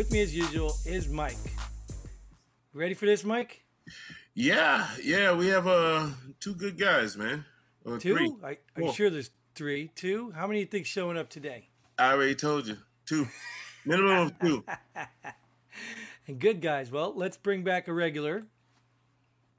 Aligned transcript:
with 0.00 0.10
me 0.10 0.22
as 0.22 0.34
usual 0.34 0.72
is 0.86 1.10
Mike. 1.10 1.36
Ready 2.72 2.94
for 2.94 3.04
this, 3.04 3.22
Mike? 3.22 3.62
Yeah, 4.32 4.86
yeah, 5.04 5.34
we 5.36 5.48
have 5.48 5.66
uh 5.66 6.06
two 6.40 6.54
good 6.54 6.78
guys, 6.78 7.18
man. 7.18 7.44
Or 7.84 7.98
Two? 7.98 8.16
three. 8.16 8.32
I, 8.42 8.50
you 8.52 8.56
Four. 8.78 8.94
sure 8.94 9.10
there's 9.10 9.28
three? 9.54 9.90
Two? 9.94 10.30
How 10.34 10.46
many 10.46 10.60
do 10.60 10.62
you 10.62 10.66
think 10.68 10.86
showing 10.86 11.18
up 11.18 11.28
today? 11.28 11.68
I 11.98 12.14
already 12.14 12.34
told 12.34 12.66
you. 12.66 12.78
Two. 13.04 13.28
Minimum 13.84 14.28
of 14.28 14.38
two. 14.38 14.64
And 16.26 16.38
good 16.38 16.62
guys. 16.62 16.90
Well, 16.90 17.12
let's 17.14 17.36
bring 17.36 17.62
back 17.62 17.86
a 17.88 17.92
regular. 17.92 18.44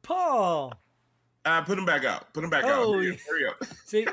Paul. 0.02 0.74
Uh, 1.46 1.62
put 1.62 1.78
him 1.78 1.86
back 1.86 2.04
out. 2.04 2.34
Put 2.34 2.44
him 2.44 2.50
back 2.50 2.64
Oh, 2.66 2.96
out. 2.98 3.02
Yeah. 3.04 3.14
Hurry 3.30 3.46
up. 3.48 3.64
See, 3.86 4.08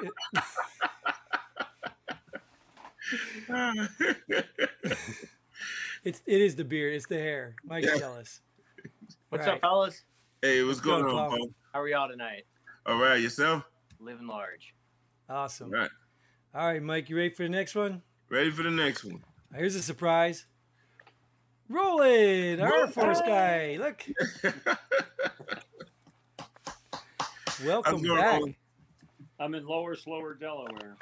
it's 6.08 6.22
it 6.26 6.40
is 6.40 6.56
the 6.56 6.64
beard. 6.64 6.94
It's 6.94 7.06
the 7.06 7.18
hair. 7.18 7.54
Mike's 7.64 7.86
Yeah. 7.86 7.98
jealous. 7.98 8.40
What's 9.28 9.46
Right. 9.46 9.54
up, 9.56 9.60
fellas? 9.60 10.04
hey, 10.42 10.62
what's 10.64 10.80
going 10.80 11.02
go, 11.02 11.10
on, 11.18 11.30
Paul. 11.30 11.38
Paul? 11.38 11.50
How 11.74 11.80
are 11.82 11.88
y'all 11.88 12.08
tonight? 12.08 12.46
All 12.86 12.96
right, 12.98 13.20
yourself? 13.20 13.64
Living 14.00 14.26
large. 14.26 14.74
Awesome. 15.28 15.72
All 15.74 15.80
right. 15.80 15.90
All 16.54 16.66
right, 16.66 16.82
Mike, 16.82 17.10
you 17.10 17.16
ready 17.16 17.28
for 17.30 17.42
the 17.42 17.48
next 17.50 17.74
one? 17.74 18.02
Ready 18.30 18.50
for 18.50 18.62
the 18.62 18.70
next 18.70 19.04
one. 19.04 19.22
Here's 19.54 19.74
a 19.74 19.82
surprise. 19.82 20.46
Roland, 21.68 22.62
our 22.62 22.70
Roland. 22.70 22.94
force 22.94 23.20
guy. 23.20 23.76
Look, 23.78 24.06
welcome 27.64 27.92
How's 27.92 28.02
it 28.02 28.06
going, 28.06 28.20
back. 28.20 28.34
Roland? 28.38 28.54
I'm 29.38 29.54
in 29.54 29.66
Lower 29.66 29.94
Slower 29.94 30.34
Delaware. 30.34 30.96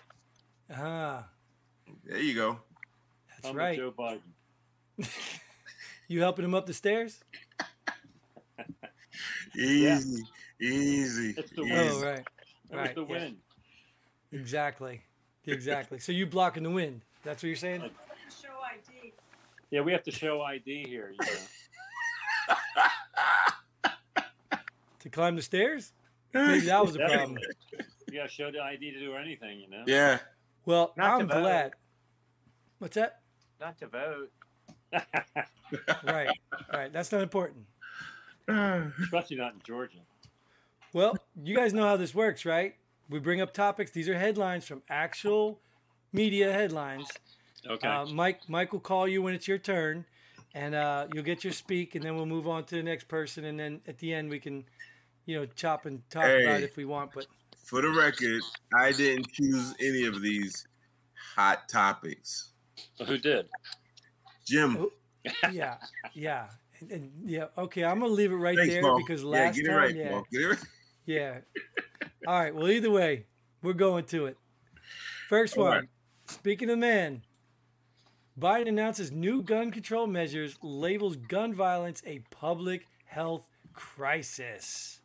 Ah, 0.74 1.28
There 2.04 2.18
you 2.18 2.34
go. 2.34 2.58
that's 3.28 3.46
I'm 3.48 3.56
right. 3.56 3.76
Joe 3.78 3.92
Biden. 3.96 4.20
You 6.08 6.20
helping 6.20 6.44
him 6.44 6.54
up 6.54 6.66
the 6.66 6.72
stairs? 6.74 7.18
Easy. 9.56 10.22
Easy. 10.60 11.34
It's 11.36 11.50
the 11.50 11.62
easy. 11.62 11.68
Yes. 11.74 11.92
Oh, 11.96 12.04
right. 12.04 12.24
That 12.70 12.76
was 12.76 12.86
Right, 12.86 12.94
the 12.94 13.00
yeah. 13.02 13.06
win. 13.08 13.36
Exactly. 14.32 15.00
Exactly. 15.46 15.98
So 15.98 16.12
you 16.12 16.26
blocking 16.26 16.62
the 16.62 16.70
wind. 16.70 17.02
That's 17.24 17.42
what 17.42 17.48
you're 17.48 17.56
saying? 17.56 17.80
Like- 17.80 17.92
Yeah, 19.70 19.80
we 19.80 19.90
have 19.92 20.04
to 20.04 20.12
show 20.12 20.42
ID 20.42 20.84
here. 20.86 21.12
You 21.12 21.26
know. 21.26 22.54
To 25.00 25.10
climb 25.10 25.36
the 25.36 25.42
stairs? 25.42 25.92
Maybe 26.34 26.66
that 26.66 26.82
was 26.84 26.96
a 26.96 26.98
problem. 26.98 27.34
Definitely. 27.34 27.86
You 28.10 28.18
got 28.18 28.28
to 28.28 28.28
show 28.34 28.50
the 28.50 28.60
ID 28.60 28.90
to 28.92 28.98
do 29.00 29.14
anything, 29.14 29.60
you 29.60 29.68
know. 29.70 29.84
Yeah. 29.86 30.18
Well, 30.64 30.92
Not 30.96 31.20
I'm 31.20 31.28
vote. 31.28 31.40
glad. 31.42 31.72
What's 32.78 32.94
that? 32.96 33.20
Not 33.60 33.78
to 33.78 33.86
vote. 33.86 34.30
Right. 36.04 36.28
Right. 36.72 36.92
That's 36.92 37.10
not 37.10 37.22
important. 37.22 37.66
Especially 38.48 39.36
not 39.36 39.54
in 39.54 39.60
Georgia. 39.64 39.98
Well, 40.92 41.16
you 41.42 41.56
guys 41.56 41.74
know 41.74 41.82
how 41.82 41.96
this 41.96 42.14
works, 42.14 42.44
right? 42.44 42.76
We 43.10 43.18
bring 43.18 43.40
up 43.40 43.52
topics. 43.52 43.90
These 43.90 44.08
are 44.08 44.16
headlines 44.16 44.64
from 44.64 44.82
actual 44.88 45.58
media 46.12 46.52
headlines. 46.52 47.08
Okay. 47.68 47.88
Uh, 47.88 48.06
Mike, 48.06 48.40
Mike 48.48 48.72
will 48.72 48.80
call 48.80 49.08
you 49.08 49.22
when 49.22 49.34
it's 49.34 49.48
your 49.48 49.58
turn, 49.58 50.04
and 50.54 50.74
uh, 50.76 51.08
you'll 51.12 51.24
get 51.24 51.42
your 51.42 51.52
speak, 51.52 51.96
and 51.96 52.04
then 52.04 52.14
we'll 52.14 52.26
move 52.26 52.46
on 52.46 52.64
to 52.64 52.76
the 52.76 52.82
next 52.82 53.08
person, 53.08 53.44
and 53.46 53.58
then 53.58 53.80
at 53.88 53.98
the 53.98 54.14
end 54.14 54.30
we 54.30 54.38
can, 54.38 54.64
you 55.26 55.36
know, 55.36 55.46
chop 55.56 55.84
and 55.86 56.00
talk 56.10 56.22
about 56.24 56.38
Hey. 56.38 56.54
it 56.58 56.62
if 56.62 56.76
we 56.76 56.84
want. 56.84 57.10
But 57.12 57.26
For 57.64 57.82
the 57.82 57.90
record, 57.90 58.40
I 58.72 58.92
didn't 58.92 59.32
choose 59.32 59.74
any 59.80 60.06
of 60.06 60.22
these 60.22 60.66
hot 61.34 61.68
topics. 61.68 62.50
Well, 63.00 63.08
who 63.08 63.18
did? 63.18 63.48
Jim, 64.46 64.76
Oh, 64.78 64.90
yeah, 65.52 65.76
yeah, 66.14 66.46
and, 66.80 66.90
and 66.92 67.12
yeah. 67.24 67.46
Okay, 67.58 67.84
I'm 67.84 67.98
gonna 68.00 68.12
leave 68.12 68.30
it 68.32 68.36
right 68.36 68.56
thanks, 68.56 68.72
there 68.74 68.82
Paul. 68.82 68.98
because 68.98 69.22
yeah, 69.22 69.28
last 69.28 69.56
get 69.56 69.64
it 69.64 69.68
time, 69.68 69.76
right, 69.76 69.96
yeah, 69.96 70.10
Paul. 70.10 70.26
Get 70.30 70.40
it 70.42 70.46
right. 70.48 70.58
yeah. 71.06 71.38
All 72.26 72.38
right. 72.40 72.54
Well, 72.54 72.68
either 72.70 72.90
way, 72.90 73.26
we're 73.62 73.72
going 73.72 74.04
to 74.06 74.26
it. 74.26 74.36
First 75.28 75.56
All 75.56 75.64
one. 75.64 75.72
right. 75.72 75.84
Speaking 76.28 76.70
of 76.70 76.78
man, 76.78 77.22
Biden 78.38 78.68
announces 78.68 79.10
new 79.12 79.42
gun 79.42 79.70
control 79.70 80.06
measures, 80.06 80.56
labels 80.62 81.16
gun 81.16 81.54
violence 81.54 82.02
a 82.06 82.20
public 82.30 82.86
health 83.04 83.48
crisis. 83.72 85.00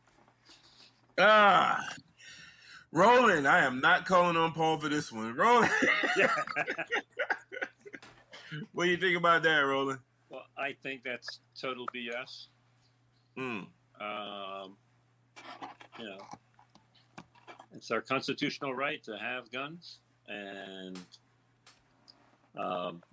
Ah, 1.20 1.84
Roland, 2.92 3.48
I 3.48 3.64
am 3.66 3.80
not 3.82 4.06
calling 4.06 4.36
on 4.38 4.52
Paul 4.54 4.80
for 4.80 4.90
this 4.90 5.12
one. 5.12 5.36
Roland, 5.36 5.72
Yeah. 6.18 6.34
what 8.74 8.86
do 8.86 8.90
you 8.92 8.98
think 8.98 9.18
about 9.18 9.44
that, 9.44 9.60
Roland? 9.60 10.00
well, 10.32 10.46
I 10.58 10.74
think 10.82 11.04
that's 11.04 11.42
total 11.60 11.86
BS. 11.94 12.48
Mm. 13.38 13.68
Um, 14.00 14.78
you 16.00 16.06
know, 16.06 16.18
it's 17.74 17.92
our 17.92 18.02
constitutional 18.02 18.74
right 18.74 19.04
to 19.04 19.18
have 19.18 19.52
guns, 19.52 20.00
and 20.28 21.00
um, 22.58 23.04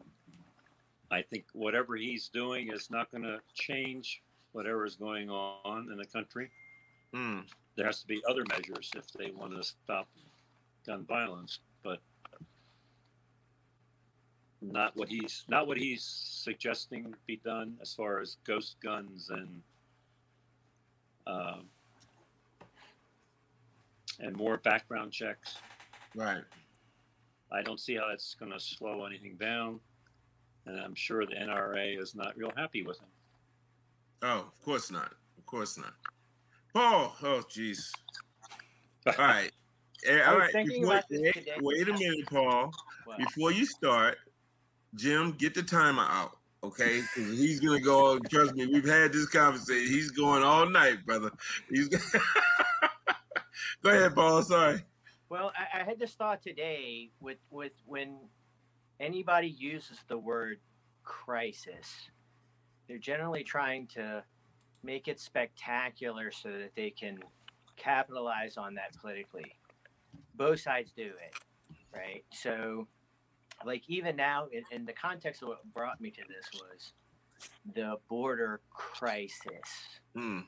I 1.11 1.23
think 1.23 1.45
whatever 1.53 1.97
he's 1.97 2.29
doing 2.29 2.71
is 2.73 2.89
not 2.91 3.11
going 3.11 3.25
to 3.25 3.41
change 3.55 4.23
whatever 4.53 4.87
is 4.87 4.95
going 4.95 5.29
on 5.29 5.89
in 5.91 5.99
the 5.99 6.07
country. 6.07 6.51
Mm. 7.15 7.45
There 7.77 7.87
has 7.87 8.01
to 8.01 8.07
be 8.07 8.23
other 8.29 8.45
measures 8.49 8.91
if 8.97 9.13
they 9.13 9.33
want 9.33 9.57
to 9.57 9.63
stop 9.65 10.09
gun 10.87 11.05
violence, 11.05 11.59
but 11.83 11.99
not 14.61 14.97
what 14.97 15.09
he's 15.09 15.45
not 15.49 15.67
what 15.67 15.77
he's 15.79 16.03
suggesting 16.03 17.15
be 17.27 17.37
done 17.45 17.77
as 17.81 17.95
far 17.95 18.21
as 18.21 18.37
ghost 18.45 18.77
guns 18.83 19.31
and 19.31 19.63
um, 21.27 21.65
and 24.21 24.37
more 24.37 24.57
background 24.59 25.13
checks. 25.13 25.57
Right. 26.15 26.43
I 27.53 27.63
don't 27.63 27.81
see 27.81 27.95
how 27.97 28.09
that's 28.11 28.35
going 28.35 28.53
to 28.53 28.61
slow 28.61 29.05
anything 29.07 29.37
down, 29.37 29.81
and 30.67 30.79
I'm 30.81 30.95
sure 30.95 31.25
the 31.25 31.35
NRA 31.35 32.01
is 32.01 32.15
not 32.15 32.37
real 32.37 32.53
happy 32.57 32.83
with 32.83 32.99
him. 32.99 33.09
Oh, 34.23 34.39
of 34.49 34.65
course 34.65 34.91
not. 34.91 35.13
Of 35.39 35.47
course 35.47 35.79
not. 35.79 35.95
Paul, 36.75 37.15
oh, 37.23 37.43
jeez. 37.49 37.91
All 39.07 39.15
right. 39.19 39.51
Eh, 40.07 40.19
I 40.21 40.25
All 40.27 40.35
was 40.35 40.43
right. 40.43 40.53
thinking 40.53 40.83
Before- 40.83 41.03
wait, 41.11 41.47
wait 41.61 41.89
a 41.89 41.93
minute, 41.93 42.27
Paul. 42.27 42.73
Well, 43.07 43.17
Before 43.19 43.51
you 43.53 43.65
start, 43.65 44.19
Jim, 44.95 45.33
get 45.33 45.55
the 45.55 45.63
timer 45.63 46.03
out, 46.03 46.39
okay? 46.65 47.03
He's 47.15 47.61
gonna 47.61 47.81
go. 47.81 48.19
Trust 48.19 48.55
me, 48.55 48.67
we've 48.67 48.87
had 48.87 49.13
this 49.13 49.27
conversation. 49.27 49.93
He's 49.93 50.11
going 50.11 50.43
all 50.43 50.69
night, 50.69 51.05
brother. 51.07 51.31
He's. 51.71 51.89
go 53.83 53.91
ahead, 53.91 54.15
Paul. 54.15 54.43
Sorry. 54.43 54.83
well 55.29 55.53
I, 55.57 55.81
I 55.81 55.85
had 55.85 55.99
this 55.99 56.13
thought 56.15 56.43
today 56.43 57.11
with 57.21 57.39
with 57.51 57.73
when 57.87 58.17
anybody 59.01 59.49
uses 59.49 59.99
the 60.09 60.19
word 60.19 60.59
crisis, 61.05 62.11
they're 62.87 62.99
generally 62.99 63.45
trying 63.45 63.87
to 63.89 64.23
make 64.83 65.09
it 65.09 65.21
spectacular 65.21 66.31
so 66.31 66.51
that 66.51 66.71
they 66.77 66.91
can 66.91 67.19
capitalize 67.77 68.57
on 68.57 68.75
that 68.75 68.95
politically. 69.01 69.55
Both 70.35 70.61
sides 70.61 70.93
do 70.97 71.05
it, 71.07 71.35
right? 71.95 72.25
So, 72.33 72.87
like 73.67 73.83
even 73.89 74.17
now, 74.17 74.47
in, 74.53 74.65
in 74.71 74.85
the 74.87 74.93
context 74.93 75.43
of 75.43 75.49
what 75.49 75.75
brought 75.75 76.01
me 76.01 76.11
to 76.11 76.23
this 76.29 76.47
was 76.63 76.93
the 77.75 77.97
border 78.09 78.61
crisis. 78.71 80.01
Hmm. 80.15 80.41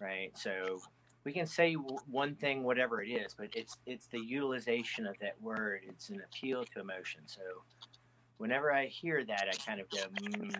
right? 0.00 0.30
So 0.36 0.80
we 1.24 1.32
can 1.32 1.46
say 1.46 1.74
w- 1.74 1.98
one 2.10 2.34
thing, 2.36 2.64
whatever 2.64 3.02
it 3.02 3.08
is, 3.10 3.34
but 3.38 3.48
it's 3.54 3.78
it's 3.86 4.06
the 4.08 4.20
utilization 4.20 5.06
of 5.06 5.16
that 5.20 5.40
word. 5.40 5.82
It's 5.88 6.10
an 6.10 6.22
appeal 6.24 6.64
to 6.74 6.80
emotion. 6.80 7.22
So 7.26 7.42
whenever 8.38 8.72
I 8.72 8.86
hear 8.86 9.24
that, 9.24 9.48
I 9.52 9.56
kind 9.66 9.80
of 9.80 9.90
go 9.90 9.98
mm, 10.22 10.52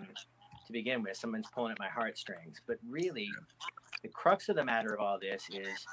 to 0.66 0.72
begin 0.72 1.02
with. 1.02 1.16
Someone's 1.16 1.48
pulling 1.54 1.72
at 1.72 1.78
my 1.78 1.88
heartstrings, 1.88 2.60
but 2.66 2.78
really, 2.88 3.28
the 4.02 4.08
crux 4.08 4.48
of 4.48 4.56
the 4.56 4.64
matter 4.64 4.94
of 4.94 5.00
all 5.00 5.18
this 5.20 5.44
is, 5.50 5.86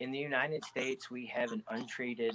in 0.00 0.12
the 0.12 0.18
United 0.18 0.64
States, 0.64 1.10
we 1.10 1.26
have 1.26 1.52
an 1.52 1.62
untreated 1.70 2.32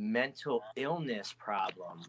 mental 0.00 0.62
illness 0.76 1.34
problem 1.38 2.02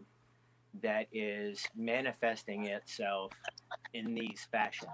that 0.82 1.08
is 1.12 1.62
manifesting 1.76 2.66
itself 2.68 3.34
in 3.94 4.16
these 4.16 4.48
fashions. 4.52 4.90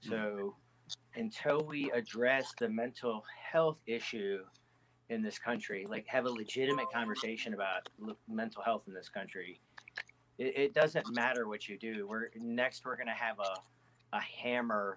So, 0.00 0.56
until 1.14 1.64
we 1.64 1.90
address 1.92 2.52
the 2.58 2.68
mental 2.68 3.24
health 3.52 3.78
issue 3.86 4.40
in 5.08 5.22
this 5.22 5.38
country, 5.38 5.86
like 5.88 6.04
have 6.08 6.26
a 6.26 6.30
legitimate 6.30 6.90
conversation 6.92 7.54
about 7.54 7.88
l- 8.06 8.16
mental 8.28 8.62
health 8.62 8.82
in 8.88 8.94
this 8.94 9.08
country, 9.08 9.60
it, 10.38 10.58
it 10.58 10.74
doesn't 10.74 11.06
matter 11.14 11.46
what 11.46 11.68
you 11.68 11.78
do. 11.78 12.06
We're 12.08 12.30
next. 12.36 12.84
We're 12.84 12.96
going 12.96 13.06
to 13.06 13.12
have 13.12 13.38
a 13.38 13.54
a 14.14 14.20
hammer 14.20 14.96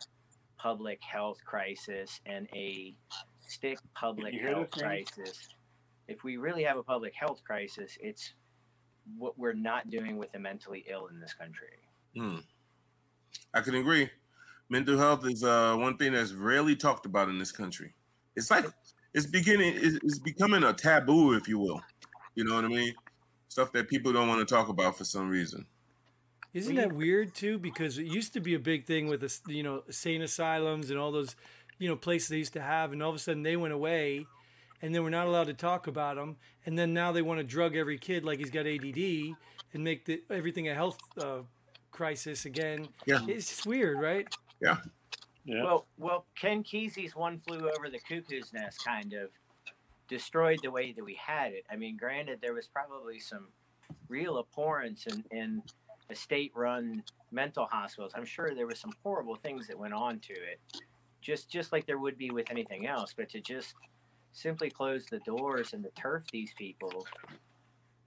public 0.57 0.99
health 1.01 1.37
crisis 1.45 2.19
and 2.25 2.47
a 2.53 2.95
stick 3.41 3.79
public 3.95 4.33
health 4.35 4.71
crisis. 4.71 5.47
If 6.07 6.23
we 6.23 6.37
really 6.37 6.63
have 6.63 6.77
a 6.77 6.83
public 6.83 7.13
health 7.13 7.41
crisis, 7.43 7.97
it's 8.01 8.33
what 9.17 9.37
we're 9.37 9.53
not 9.53 9.89
doing 9.89 10.17
with 10.17 10.31
the 10.31 10.39
mentally 10.39 10.85
ill 10.89 11.07
in 11.07 11.19
this 11.19 11.33
country. 11.33 11.67
Hmm. 12.15 12.37
I 13.53 13.61
can 13.61 13.75
agree. 13.75 14.09
Mental 14.69 14.97
health 14.97 15.25
is 15.25 15.43
uh, 15.43 15.75
one 15.77 15.97
thing 15.97 16.13
that's 16.13 16.33
rarely 16.33 16.75
talked 16.75 17.05
about 17.05 17.29
in 17.29 17.37
this 17.39 17.51
country. 17.51 17.93
It's 18.35 18.51
like 18.51 18.65
it's 19.13 19.25
beginning. 19.25 19.73
It's, 19.75 19.97
it's 20.03 20.19
becoming 20.19 20.63
a 20.63 20.73
taboo, 20.73 21.33
if 21.33 21.47
you 21.47 21.57
will. 21.57 21.81
You 22.35 22.43
know 22.43 22.55
what 22.55 22.65
I 22.65 22.69
mean? 22.69 22.93
Stuff 23.47 23.71
that 23.71 23.87
people 23.87 24.11
don't 24.11 24.27
want 24.27 24.45
to 24.45 24.53
talk 24.53 24.69
about 24.69 24.97
for 24.97 25.05
some 25.05 25.29
reason. 25.29 25.65
Isn't 26.53 26.75
that 26.75 26.91
weird 26.91 27.33
too? 27.33 27.57
Because 27.57 27.97
it 27.97 28.05
used 28.05 28.33
to 28.33 28.39
be 28.39 28.55
a 28.55 28.59
big 28.59 28.85
thing 28.85 29.07
with 29.07 29.21
the 29.21 29.53
you 29.53 29.63
know 29.63 29.83
sane 29.89 30.21
asylums 30.21 30.89
and 30.89 30.99
all 30.99 31.11
those 31.11 31.35
you 31.79 31.87
know 31.87 31.95
places 31.95 32.29
they 32.29 32.37
used 32.37 32.53
to 32.53 32.61
have, 32.61 32.91
and 32.91 33.01
all 33.01 33.09
of 33.09 33.15
a 33.15 33.19
sudden 33.19 33.43
they 33.43 33.55
went 33.55 33.73
away, 33.73 34.25
and 34.81 34.93
then 34.93 35.03
we're 35.03 35.09
not 35.09 35.27
allowed 35.27 35.47
to 35.47 35.53
talk 35.53 35.87
about 35.87 36.15
them, 36.15 36.37
and 36.65 36.77
then 36.77 36.93
now 36.93 37.11
they 37.11 37.21
want 37.21 37.39
to 37.39 37.43
drug 37.43 37.75
every 37.75 37.97
kid 37.97 38.23
like 38.23 38.39
he's 38.39 38.51
got 38.51 38.65
ADD 38.65 39.35
and 39.73 39.83
make 39.83 40.05
the, 40.05 40.21
everything 40.29 40.69
a 40.69 40.73
health 40.73 40.99
uh, 41.19 41.39
crisis 41.91 42.45
again. 42.45 42.87
Yeah. 43.05 43.25
It's 43.27 43.47
just 43.49 43.65
weird, 43.65 43.99
right? 43.99 44.27
Yeah. 45.45 45.63
Well, 45.63 45.85
well, 45.97 46.25
Ken 46.39 46.63
Kesey's 46.63 47.15
"One 47.15 47.39
Flew 47.39 47.69
Over 47.69 47.89
the 47.89 47.99
Cuckoo's 47.99 48.51
Nest" 48.53 48.83
kind 48.83 49.13
of 49.13 49.29
destroyed 50.09 50.59
the 50.61 50.71
way 50.71 50.91
that 50.91 51.03
we 51.03 51.15
had 51.15 51.53
it. 51.53 51.65
I 51.71 51.75
mean, 51.75 51.97
granted, 51.97 52.39
there 52.41 52.53
was 52.53 52.67
probably 52.67 53.19
some 53.19 53.47
real 54.09 54.37
abhorrence 54.39 55.05
in, 55.07 55.23
in 55.31 55.61
the 56.09 56.15
state-run 56.15 57.03
mental 57.31 57.65
hospitals. 57.65 58.13
I'm 58.15 58.25
sure 58.25 58.53
there 58.53 58.67
was 58.67 58.79
some 58.79 58.93
horrible 59.03 59.35
things 59.35 59.67
that 59.67 59.77
went 59.77 59.93
on 59.93 60.19
to 60.19 60.33
it, 60.33 60.59
just 61.21 61.49
just 61.49 61.71
like 61.71 61.85
there 61.85 61.97
would 61.97 62.17
be 62.17 62.29
with 62.29 62.49
anything 62.51 62.85
else. 62.85 63.13
But 63.15 63.29
to 63.29 63.39
just 63.39 63.73
simply 64.37 64.69
close 64.69 65.05
the 65.07 65.19
doors 65.19 65.73
and 65.73 65.83
to 65.83 65.89
turf 65.91 66.23
these 66.31 66.53
people, 66.57 67.07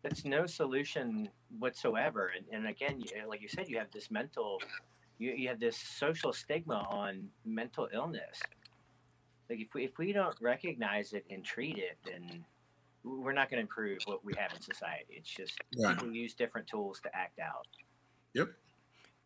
that's 0.02 0.24
no 0.24 0.46
solution 0.46 1.28
whatsoever. 1.58 2.32
And, 2.36 2.46
and 2.52 2.66
again, 2.68 3.00
you- 3.00 3.22
uh, 3.22 3.28
like 3.28 3.42
you 3.42 3.48
said, 3.48 3.68
you 3.68 3.78
have 3.78 3.90
this 3.92 4.10
mental 4.10 4.60
you, 5.18 5.32
you 5.32 5.48
have 5.48 5.60
this 5.60 5.76
social 5.76 6.32
stigma 6.32 6.86
on 6.88 7.28
mental 7.44 7.88
illness. 7.92 8.40
Like 9.50 9.60
if 9.60 9.74
we 9.74 9.84
if 9.84 9.98
we 9.98 10.12
don't 10.12 10.34
recognize 10.40 11.12
it 11.12 11.24
and 11.30 11.44
treat 11.44 11.76
it, 11.76 11.98
then 12.06 12.44
we're 13.04 13.32
not 13.32 13.50
going 13.50 13.58
to 13.58 13.62
improve 13.62 13.98
what 14.06 14.24
we 14.24 14.32
have 14.38 14.52
in 14.54 14.60
society. 14.62 15.06
It's 15.10 15.28
just 15.28 15.58
Right. 15.78 15.94
people 15.98 16.14
use 16.14 16.32
different 16.34 16.66
tools 16.68 17.00
to 17.00 17.14
act 17.14 17.38
out. 17.38 17.66
Yep. 18.34 18.48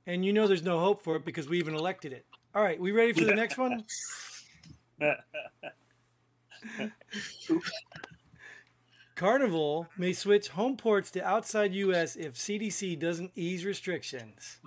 And 0.07 0.25
you 0.25 0.33
know 0.33 0.47
there's 0.49 0.63
no 0.65 0.81
hope 0.81 1.03
for 1.03 1.17
it 1.17 1.25
because 1.25 1.49
we 1.49 1.59
even 1.59 1.75
elected 1.75 2.13
it. 2.13 2.25
All 2.55 2.63
right, 2.63 2.81
we 2.81 2.91
ready 2.93 3.13
for 3.13 3.25
the 3.25 3.35
next 3.35 3.59
one? 3.59 3.85
Carnival 9.15 9.87
may 9.97 10.13
switch 10.13 10.49
home 10.49 10.77
ports 10.77 11.11
to 11.13 11.25
outside 11.25 11.73
U.S. 11.75 12.17
if 12.17 12.35
CDC 12.35 12.99
doesn't 12.99 13.31
ease 13.37 13.65
restrictions. 13.65 14.59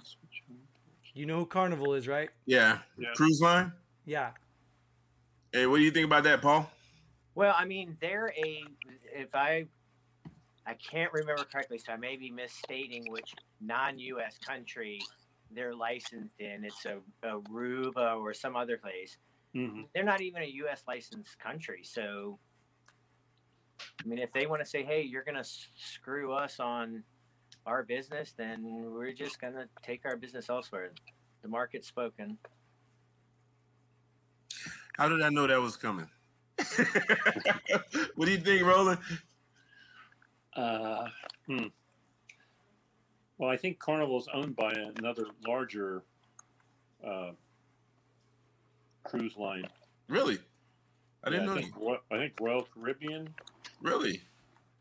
You 1.13 1.25
know 1.25 1.39
who 1.39 1.45
Carnival 1.45 1.93
is, 1.95 2.07
right? 2.07 2.29
Yeah. 2.45 2.79
Yeah. 2.97 3.09
Cruise 3.15 3.41
line. 3.41 3.73
Yeah. 4.05 4.31
Hey, 5.51 5.65
what 5.65 5.77
do 5.77 5.83
you 5.83 5.91
think 5.91 6.05
about 6.05 6.23
that, 6.23 6.41
Paul? 6.41 6.69
Well, 7.35 7.55
I 7.57 7.65
mean, 7.65 7.97
they're 7.99 8.33
a 8.37 8.63
if 9.13 9.33
I 9.33 9.65
I 10.65 10.73
can't 10.73 11.11
remember 11.13 11.43
correctly, 11.43 11.77
so 11.77 11.93
I 11.93 11.97
may 11.97 12.17
be 12.17 12.29
misstating 12.29 13.05
which 13.09 13.33
non-U.S. 13.61 14.37
country 14.45 14.99
they're 15.51 15.73
licensed 15.73 16.39
in. 16.39 16.65
It's 16.65 16.85
a, 16.85 16.99
Aruba 17.25 18.19
or 18.19 18.33
some 18.33 18.55
other 18.55 18.77
place. 18.77 19.17
Hmm 19.57 19.81
they're 19.93 20.03
not 20.03 20.21
even 20.21 20.43
a 20.43 20.45
U.S. 20.45 20.83
licensed 20.87 21.39
country. 21.39 21.81
So, 21.83 22.37
I 24.03 24.07
mean, 24.07 24.19
if 24.19 24.31
they 24.31 24.45
want 24.45 24.61
to 24.61 24.67
say, 24.67 24.83
"Hey, 24.83 25.01
you're 25.01 25.23
going 25.23 25.41
to 25.41 25.49
screw 25.75 26.33
us 26.33 26.59
on 26.59 27.03
our 27.65 27.83
business," 27.83 28.33
then 28.37 28.61
we're 28.93 29.13
just 29.13 29.41
going 29.41 29.53
to 29.53 29.67
take 29.81 30.05
our 30.05 30.15
business 30.15 30.49
elsewhere. 30.49 30.91
The 31.41 31.47
market's 31.47 31.87
spoken. 31.87 32.37
How 34.95 35.09
did 35.09 35.21
I 35.21 35.29
know 35.29 35.47
that 35.47 35.59
was 35.59 35.75
coming? 35.75 36.09
what 38.15 38.25
do 38.25 38.31
you 38.31 38.39
think, 38.39 38.63
Roland? 38.63 38.99
Uh, 40.55 41.07
hmm. 41.47 41.67
Well, 43.37 43.49
I 43.49 43.57
think 43.57 43.77
Carnival's 43.77 44.27
owned 44.33 44.55
by 44.55 44.73
another 44.97 45.25
larger 45.47 46.03
uh, 47.07 47.31
cruise 49.07 49.35
line. 49.37 49.65
Really? 50.07 50.37
I 51.23 51.29
didn't 51.29 51.47
Yeah, 51.47 51.53
know. 51.55 51.61
think, 51.61 51.75
Ro- 51.77 52.01
I 52.11 52.17
think 52.17 52.33
Royal 52.39 52.63
Caribbean. 52.73 53.33
Really? 53.81 54.21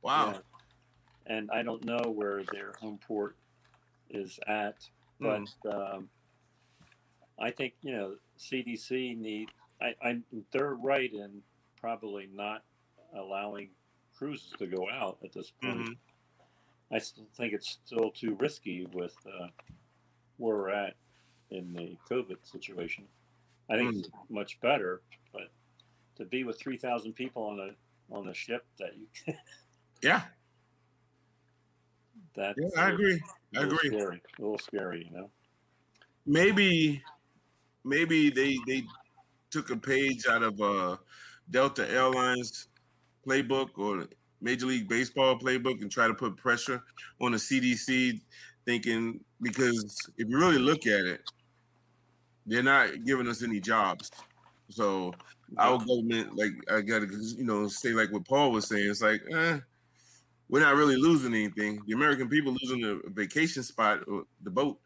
Wow. 0.02 0.32
Yeah. 0.32 0.38
And 1.26 1.50
I 1.50 1.62
don't 1.62 1.84
know 1.84 2.10
where 2.14 2.42
their 2.52 2.72
home 2.80 2.98
port 3.06 3.36
is 4.10 4.38
at, 4.46 4.76
but 5.18 5.42
um, 5.68 6.08
I 7.38 7.50
think 7.50 7.74
you 7.82 7.92
know 7.92 8.14
CDC 8.38 9.18
need. 9.18 9.50
I, 9.80 9.94
I 10.02 10.18
they're 10.52 10.74
right 10.74 11.12
in 11.12 11.42
probably 11.80 12.28
not 12.32 12.62
allowing 13.16 13.70
cruises 14.16 14.52
to 14.58 14.66
go 14.68 14.88
out 14.88 15.18
at 15.24 15.32
this 15.32 15.50
point. 15.60 15.80
Mhm. 15.80 15.96
I 16.92 16.98
still 16.98 17.26
think 17.36 17.52
it's 17.52 17.78
still 17.84 18.12
too 18.12 18.36
risky 18.38 18.86
with 18.92 19.16
uh, 19.26 19.48
where 20.36 20.56
we're 20.56 20.70
at 20.70 20.94
in 21.50 21.72
the 21.72 21.96
COVID 22.08 22.36
situation. 22.44 23.04
I 23.68 23.76
think 23.76 23.96
it's 23.96 24.08
much 24.28 24.60
better, 24.60 25.02
but 25.32 25.50
to 26.16 26.24
be 26.24 26.44
with 26.44 26.58
three 26.58 26.78
thousand 26.78 27.14
people 27.14 27.42
on 27.44 27.60
a 27.60 28.14
on 28.14 28.28
a 28.28 28.34
ship 28.34 28.64
that 28.78 28.90
you 28.96 29.34
Yeah. 30.02 30.22
that 32.34 32.54
Yeah, 32.56 32.80
I 32.80 32.90
agree. 32.90 33.20
I 33.56 33.62
agree. 33.62 33.88
Scary, 33.88 34.22
a 34.38 34.42
little 34.42 34.58
scary, 34.58 35.08
you 35.10 35.16
know. 35.16 35.30
maybe 36.26 37.02
maybe 37.84 38.30
they 38.30 38.56
they 38.66 38.84
took 39.50 39.70
a 39.70 39.76
page 39.76 40.26
out 40.26 40.42
of 40.42 40.60
uh 40.60 40.96
Delta 41.50 41.88
Airlines 41.90 42.68
playbook 43.26 43.70
or 43.76 44.06
Major 44.40 44.66
League 44.66 44.88
Baseball 44.88 45.38
playbook 45.38 45.80
and 45.80 45.90
try 45.90 46.06
to 46.06 46.14
put 46.14 46.36
pressure 46.36 46.82
on 47.20 47.32
the 47.32 47.38
CDC 47.38 48.20
thinking 48.64 49.20
because 49.40 49.96
if 50.18 50.28
you 50.28 50.38
really 50.38 50.58
look 50.58 50.86
at 50.86 51.04
it 51.04 51.22
they're 52.46 52.62
not 52.62 53.04
giving 53.04 53.28
us 53.28 53.42
any 53.42 53.60
jobs. 53.60 54.10
So 54.70 55.14
our 55.58 55.78
government 55.78 56.36
like 56.36 56.52
I 56.70 56.80
got 56.80 57.00
to 57.00 57.08
you 57.36 57.44
know 57.44 57.68
say 57.68 57.90
like 57.90 58.12
what 58.12 58.26
Paul 58.26 58.50
was 58.52 58.68
saying 58.68 58.90
it's 58.90 59.00
like 59.02 59.22
eh, 59.30 59.58
we're 60.48 60.60
not 60.60 60.76
really 60.76 60.96
losing 60.96 61.34
anything. 61.34 61.80
The 61.86 61.94
American 61.94 62.28
people 62.28 62.56
losing 62.60 62.80
the 62.80 63.00
vacation 63.10 63.62
spot 63.62 64.00
or 64.08 64.24
the 64.42 64.50
boat 64.50 64.78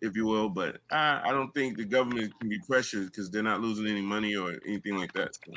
if 0.00 0.16
you 0.16 0.26
will. 0.26 0.48
But 0.48 0.80
I, 0.90 1.22
I 1.24 1.32
don't 1.32 1.52
think 1.54 1.76
the 1.76 1.84
government 1.84 2.32
can 2.38 2.48
be 2.48 2.58
pressured 2.66 3.06
because 3.06 3.30
they're 3.30 3.42
not 3.42 3.60
losing 3.60 3.86
any 3.86 4.02
money 4.02 4.36
or 4.36 4.54
anything 4.66 4.96
like 4.96 5.12
that. 5.14 5.34
So, 5.34 5.52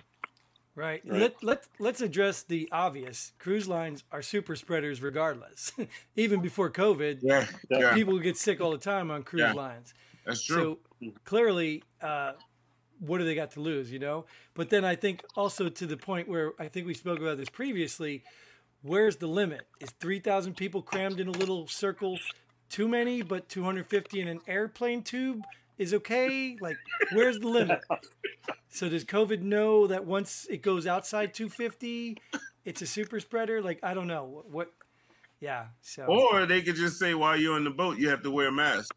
Right. 0.73 1.01
Right. 1.05 1.19
Let, 1.19 1.43
let, 1.43 1.67
let's 1.79 2.01
address 2.01 2.43
the 2.43 2.69
obvious. 2.71 3.33
Cruise 3.39 3.67
lines 3.67 4.03
are 4.11 4.21
super 4.21 4.55
spreaders 4.55 5.01
regardless. 5.01 5.73
Even 6.15 6.41
before 6.41 6.71
COVID, 6.71 7.19
yeah, 7.21 7.45
yeah, 7.69 7.93
people 7.93 8.17
get 8.19 8.37
sick 8.37 8.61
all 8.61 8.71
the 8.71 8.77
time 8.77 9.11
on 9.11 9.23
cruise 9.23 9.41
Yeah. 9.41 9.53
lines. 9.53 9.93
that's 10.25 10.43
true. 10.43 10.63
So 10.63 10.79
clearly, 11.23 11.83
uh, 12.01 12.33
what 12.99 13.17
do 13.17 13.25
they 13.25 13.35
got 13.35 13.51
to 13.51 13.59
lose, 13.59 13.91
you 13.91 13.99
know? 13.99 14.25
But 14.53 14.69
then 14.69 14.85
I 14.85 14.95
think 14.95 15.23
also 15.35 15.69
to 15.69 15.85
the 15.87 15.97
point 15.97 16.27
where 16.27 16.53
I 16.59 16.67
think 16.67 16.87
we 16.87 16.93
spoke 16.93 17.19
about 17.19 17.37
this 17.37 17.49
previously, 17.49 18.23
where's 18.81 19.17
the 19.17 19.27
limit? 19.27 19.67
Is 19.79 19.89
3,000 19.99 20.55
people 20.55 20.81
crammed 20.81 21.19
in 21.19 21.27
a 21.27 21.31
little 21.31 21.67
circle 21.67 22.19
too 22.69 22.87
many, 22.87 23.21
but 23.21 23.49
250 23.49 24.21
in 24.21 24.27
an 24.27 24.39
airplane 24.47 25.01
tube 25.03 25.41
is 25.77 25.93
okay? 25.95 26.57
Like, 26.61 26.77
where's 27.11 27.39
the 27.39 27.47
limit? 27.47 27.81
So 28.69 28.87
does 28.87 29.03
COVID 29.03 29.41
know 29.41 29.87
that 29.87 30.05
once 30.05 30.47
it 30.49 30.61
goes 30.61 30.87
outside 30.87 31.33
250, 31.33 32.17
it's 32.63 32.81
a 32.81 32.85
super 32.85 33.19
spreader? 33.19 33.61
Like, 33.61 33.79
I 33.83 33.93
don't 33.93 34.07
know. 34.07 34.23
What, 34.23 34.49
what 34.49 34.73
yeah. 35.41 35.65
So, 35.81 36.05
or 36.05 36.45
they 36.45 36.61
could 36.61 36.75
just 36.75 36.97
say 36.97 37.13
while 37.13 37.35
you're 37.35 37.55
on 37.55 37.63
the 37.63 37.71
boat, 37.71 37.97
you 37.97 38.09
have 38.09 38.23
to 38.23 38.31
wear 38.31 38.47
a 38.47 38.51
mask. 38.51 38.93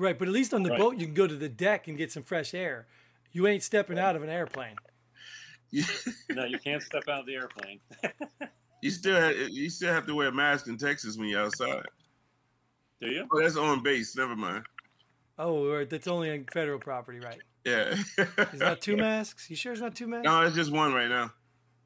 Right. 0.00 0.18
But 0.18 0.28
at 0.28 0.34
least 0.34 0.52
on 0.54 0.62
the 0.62 0.70
Right. 0.70 0.78
boat, 0.78 0.96
you 0.96 1.06
can 1.06 1.14
go 1.14 1.26
to 1.26 1.36
the 1.36 1.48
deck 1.48 1.86
and 1.88 1.96
get 1.96 2.10
some 2.12 2.22
fresh 2.22 2.54
air. 2.54 2.86
You 3.32 3.46
ain't 3.46 3.62
stepping 3.62 3.98
out 3.98 4.16
of 4.16 4.22
an 4.22 4.28
airplane. 4.30 4.76
No, 6.30 6.44
you 6.44 6.58
can't 6.58 6.82
step 6.82 7.04
out 7.08 7.20
of 7.20 7.26
the 7.26 7.34
airplane. 7.34 7.78
you 8.82 8.90
still 8.90 9.14
have, 9.20 9.36
you 9.50 9.70
still 9.70 9.92
have 9.92 10.06
to 10.06 10.14
wear 10.14 10.28
a 10.28 10.32
mask 10.32 10.66
in 10.66 10.76
Texas 10.76 11.16
when 11.16 11.28
you're 11.28 11.40
outside. 11.42 11.84
Do 13.00 13.08
you? 13.08 13.26
Oh, 13.30 13.40
that's 13.40 13.56
on 13.56 13.82
base. 13.82 14.16
Never 14.16 14.34
mind. 14.36 14.64
Oh, 15.38 15.64
or 15.70 15.84
that's 15.84 16.08
only 16.08 16.30
on 16.32 16.44
federal 16.52 16.78
property, 16.80 17.18
right? 17.20 17.38
Yeah. 17.64 17.94
Is 18.52 18.58
that 18.58 18.80
two 18.80 18.96
masks? 19.06 19.48
You 19.48 19.54
sure 19.56 19.72
it's 19.72 19.80
not 19.80 19.94
two 19.94 20.06
masks? 20.08 20.24
no, 20.24 20.42
it's 20.42 20.56
just 20.56 20.72
one 20.72 20.92
right 20.92 21.08
now. 21.08 21.30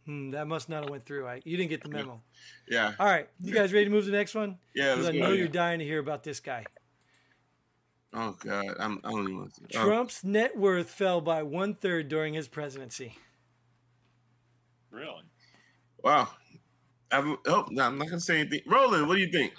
Hmm, 0.07 0.31
that 0.31 0.47
must 0.47 0.69
not 0.69 0.83
have 0.85 0.91
went 0.91 1.05
through. 1.05 1.27
I, 1.27 1.41
you 1.45 1.57
didn't 1.57 1.71
get 1.71 1.83
the 1.83 1.89
memo. 1.89 2.21
Yeah. 2.69 2.93
All 2.99 3.07
right, 3.07 3.29
you 3.43 3.53
guys 3.55 3.73
ready 3.73 3.85
to 3.87 3.91
move 3.91 4.05
to 4.05 4.11
the 4.11 4.17
next 4.17 4.35
one? 4.35 4.59
Yeah. 4.75 4.95
'Cause 4.95 5.05
Let's 5.05 5.17
I 5.17 5.19
go. 5.21 5.27
know 5.27 5.33
you're 5.33 5.49
dying 5.49 5.79
to 5.79 5.85
hear 5.85 5.99
about 5.99 6.23
this 6.25 6.41
guy. 6.41 6.65
Oh 8.15 8.37
God, 8.39 8.77
I'm, 8.79 9.01
I 9.05 9.11
don't 9.11 9.23
even. 9.25 9.37
Want 9.39 9.55
to, 9.55 9.79
oh, 9.79 9.85
Trump's 9.87 10.23
net 10.25 10.57
worth 10.57 10.89
fell 10.91 11.21
by 11.21 11.43
one 11.43 11.75
third 11.75 12.09
during 12.09 12.35
his 12.35 12.47
presidency. 12.47 13.17
Really? 14.91 15.23
Wow. 16.03 16.29
I'm, 17.11 17.37
oh, 17.47 17.67
no, 17.71 17.85
I'm 17.85 17.99
not 17.99 18.09
gonna 18.09 18.21
say 18.21 18.41
anything. 18.41 18.61
Roland, 18.67 19.09
what 19.09 19.15
do 19.17 19.21
you 19.21 19.31
think? 19.33 19.55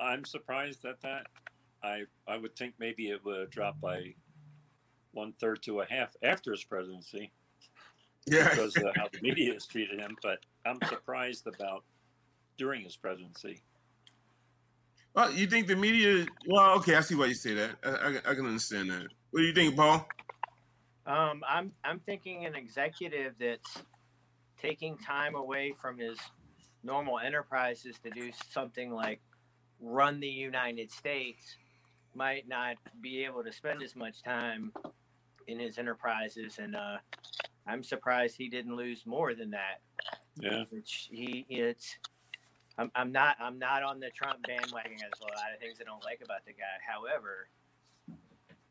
I'm 0.00 0.24
surprised 0.24 0.84
at 0.84 1.00
that. 1.02 1.26
I 1.82 2.04
I 2.26 2.36
would 2.38 2.56
think 2.56 2.74
maybe 2.78 3.08
it 3.08 3.24
would 3.24 3.50
drop 3.50 3.80
by 3.80 4.14
one 5.12 5.34
third 5.40 5.62
to 5.64 5.80
a 5.80 5.86
half 5.86 6.14
after 6.22 6.52
his 6.52 6.64
presidency 6.64 7.32
Yeah. 8.26 8.48
because 8.48 8.76
of 8.76 8.96
how 8.96 9.08
the 9.12 9.20
media 9.20 9.52
has 9.52 9.66
treated 9.66 10.00
him. 10.00 10.16
But 10.22 10.38
I'm 10.64 10.78
surprised 10.88 11.46
about 11.46 11.84
during 12.56 12.82
his 12.82 12.96
presidency. 12.96 13.60
Well, 15.14 15.30
you 15.32 15.46
think 15.46 15.66
the 15.66 15.76
media? 15.76 16.26
Well, 16.46 16.78
okay, 16.78 16.94
I 16.94 17.00
see 17.00 17.14
why 17.14 17.26
you 17.26 17.34
say 17.34 17.54
that. 17.54 17.76
I, 17.84 17.90
I, 17.90 18.30
I 18.30 18.34
can 18.34 18.46
understand 18.46 18.90
that. 18.90 19.06
What 19.30 19.40
do 19.40 19.46
you 19.46 19.52
think, 19.52 19.76
Paul? 19.76 20.06
Um, 21.06 21.42
I'm 21.48 21.72
I'm 21.84 21.98
thinking 22.00 22.46
an 22.46 22.54
executive 22.54 23.34
that's 23.38 23.82
taking 24.60 24.96
time 24.96 25.34
away 25.34 25.74
from 25.80 25.98
his 25.98 26.18
normal 26.84 27.18
enterprises 27.18 27.96
to 28.04 28.10
do 28.10 28.30
something 28.50 28.92
like 28.92 29.20
run 29.80 30.20
the 30.20 30.28
United 30.28 30.90
States 30.92 31.56
might 32.14 32.48
not 32.48 32.76
be 33.00 33.24
able 33.24 33.42
to 33.42 33.52
spend 33.52 33.82
as 33.82 33.96
much 33.96 34.22
time 34.22 34.72
in 35.46 35.58
his 35.58 35.78
enterprises, 35.78 36.58
and 36.58 36.76
uh, 36.76 36.98
I'm 37.66 37.82
surprised 37.82 38.36
he 38.36 38.48
didn't 38.48 38.76
lose 38.76 39.04
more 39.06 39.34
than 39.34 39.50
that. 39.50 39.80
Yeah. 40.40 40.64
Which 40.70 41.08
he 41.10 41.44
it's. 41.48 41.96
I'm, 42.82 42.90
I'm 42.96 43.12
not 43.12 43.36
I'm 43.40 43.58
not 43.60 43.84
on 43.84 44.00
the 44.00 44.10
Trump 44.10 44.38
bandwagon. 44.46 44.96
There's 44.98 45.12
a 45.20 45.24
lot 45.24 45.54
of 45.54 45.60
things 45.60 45.78
I 45.80 45.84
don't 45.84 46.04
like 46.04 46.20
about 46.24 46.44
the 46.44 46.52
guy. 46.52 46.64
However, 46.84 47.46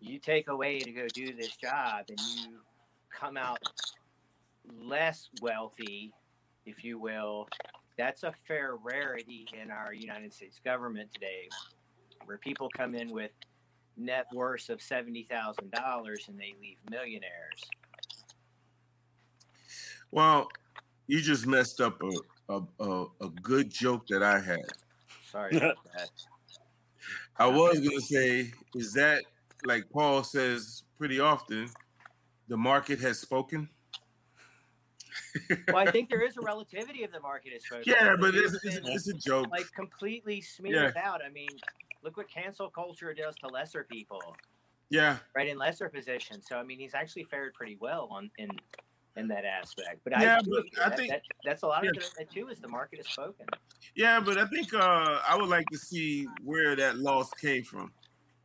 you 0.01 0.19
take 0.19 0.49
away 0.49 0.79
to 0.79 0.91
go 0.91 1.07
do 1.13 1.33
this 1.33 1.55
job 1.55 2.05
and 2.09 2.19
you 2.19 2.59
come 3.09 3.37
out 3.37 3.59
less 4.83 5.29
wealthy, 5.41 6.11
if 6.65 6.83
you 6.83 6.99
will, 6.99 7.47
that's 7.97 8.23
a 8.23 8.33
fair 8.47 8.75
rarity 8.83 9.47
in 9.61 9.71
our 9.71 9.93
United 9.93 10.33
States 10.33 10.59
government 10.63 11.13
today, 11.13 11.47
where 12.25 12.37
people 12.37 12.69
come 12.75 12.95
in 12.95 13.11
with 13.11 13.31
net 13.95 14.25
worths 14.33 14.69
of 14.69 14.81
seventy 14.81 15.23
thousand 15.23 15.71
dollars 15.71 16.25
and 16.27 16.37
they 16.37 16.53
leave 16.61 16.77
millionaires. 16.89 17.63
Well, 20.11 20.49
you 21.07 21.21
just 21.21 21.47
messed 21.47 21.79
up 21.79 22.01
a 22.03 22.11
a, 22.51 22.83
a, 22.83 23.05
a 23.21 23.29
good 23.41 23.69
joke 23.69 24.07
that 24.07 24.23
I 24.23 24.39
had. 24.39 24.59
Sorry 25.31 25.57
about 25.57 25.77
that. 25.95 26.09
I 27.37 27.47
was 27.47 27.79
gonna 27.79 28.01
say, 28.01 28.51
is 28.75 28.93
that 28.93 29.23
like 29.65 29.89
Paul 29.89 30.23
says 30.23 30.83
pretty 30.97 31.19
often, 31.19 31.69
the 32.47 32.57
market 32.57 32.99
has 32.99 33.19
spoken. 33.19 33.69
Well, 35.67 35.77
I 35.77 35.89
think 35.89 36.09
there 36.09 36.21
is 36.21 36.37
a 36.37 36.41
relativity 36.45 37.03
of 37.03 37.11
the 37.11 37.19
market 37.19 37.53
as 37.55 37.63
well. 37.71 37.81
yeah, 37.85 38.15
but 38.19 38.35
it's, 38.35 38.53
it's, 38.63 38.79
it's 38.83 39.07
a 39.07 39.13
joke. 39.13 39.47
like 39.49 39.71
completely 39.73 40.41
smeared 40.41 40.95
out. 40.97 41.21
I 41.25 41.29
mean, 41.29 41.49
look 42.03 42.17
what 42.17 42.29
cancel 42.29 42.69
culture 42.69 43.13
does 43.13 43.35
to 43.37 43.47
lesser 43.47 43.85
people, 43.89 44.21
Yeah, 44.89 45.17
right? 45.35 45.47
In 45.47 45.57
lesser 45.57 45.89
positions. 45.89 46.45
So 46.47 46.57
I 46.57 46.63
mean, 46.63 46.79
he's 46.79 46.93
actually 46.93 47.23
fared 47.23 47.53
pretty 47.53 47.77
well 47.79 48.09
on 48.11 48.29
in 48.37 48.49
in 49.17 49.27
that 49.27 49.45
aspect. 49.45 49.99
But 50.03 50.13
Yeah, 50.19 50.37
I, 50.37 50.41
but 50.41 50.59
agree. 50.59 50.71
I 50.83 50.89
That- 50.89 50.97
think- 50.97 51.11
that- 51.11 51.21
that's 51.43 51.63
a 51.63 51.67
lot 51.67 51.85
of 51.85 51.91
yeah. 51.95 52.01
it 52.19 52.29
too. 52.31 52.47
Is 52.49 52.59
the 52.59 52.67
market 52.67 52.97
has 52.97 53.07
spoken. 53.07 53.45
yeah, 53.95 54.19
but 54.19 54.37
I 54.37 54.45
think 54.47 54.73
uh, 54.73 55.19
I 55.27 55.35
would 55.35 55.49
like 55.49 55.67
to 55.71 55.77
see 55.77 56.25
where 56.43 56.75
that 56.75 56.97
loss 56.97 57.29
came 57.33 57.63
from. 57.63 57.91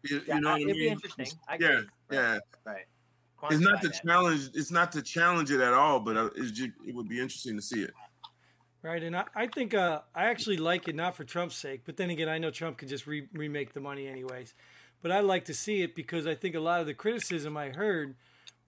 You, 0.03 0.23
Yeah, 0.27 0.35
you 0.37 0.41
know 0.41 0.49
I- 0.51 0.53
what 0.53 0.59
I 0.61 0.63
it'd 0.65 0.75
be 0.75 0.81
mean? 0.81 0.93
interesting. 0.93 1.27
I 1.49 1.57
Yeah, 1.61 1.69
agree. 1.69 1.87
yeah. 2.13 2.39
Right. 2.65 2.85
It's 3.51 3.61
not 3.61 3.79
Quantify 3.79 3.81
to 3.83 3.89
that. 3.89 4.03
challenge. 4.05 4.51
It's 4.55 4.71
not 4.71 4.93
to 4.93 5.03
challenge 5.03 5.51
it 5.51 5.61
at 5.61 5.73
all, 5.75 6.01
but 6.01 6.17
uh, 6.17 6.31
it's 6.37 6.51
just, 6.53 6.71
it 6.87 6.95
would 6.95 7.09
be 7.09 7.21
interesting 7.21 7.55
to 7.57 7.63
see 7.63 7.83
it. 7.83 7.93
Right, 8.83 9.03
and 9.03 9.17
I, 9.17 9.25
I 9.35 9.47
think 9.49 9.75
uh, 9.75 10.01
I 10.15 10.27
actually 10.27 10.57
like 10.59 10.87
it 10.89 10.95
not 10.95 11.17
for 11.17 11.25
Trump's 11.25 11.57
sake, 11.57 11.83
but 11.85 11.97
then 11.97 12.09
again, 12.11 12.29
I 12.29 12.39
know 12.39 12.51
Trump 12.51 12.79
could 12.79 12.89
just 12.89 13.07
re- 13.07 13.29
remake 13.33 13.73
the 13.73 13.81
money 13.81 14.07
anyways. 14.09 14.55
But 15.03 15.11
I 15.13 15.21
like 15.21 15.45
to 15.47 15.55
see 15.55 15.83
it 15.83 15.95
because 15.95 16.27
I 16.27 16.35
think 16.35 16.55
a 16.55 16.61
lot 16.61 16.81
of 16.81 16.87
the 16.87 16.95
criticism 16.95 17.57
I 17.57 17.71
heard 17.71 18.17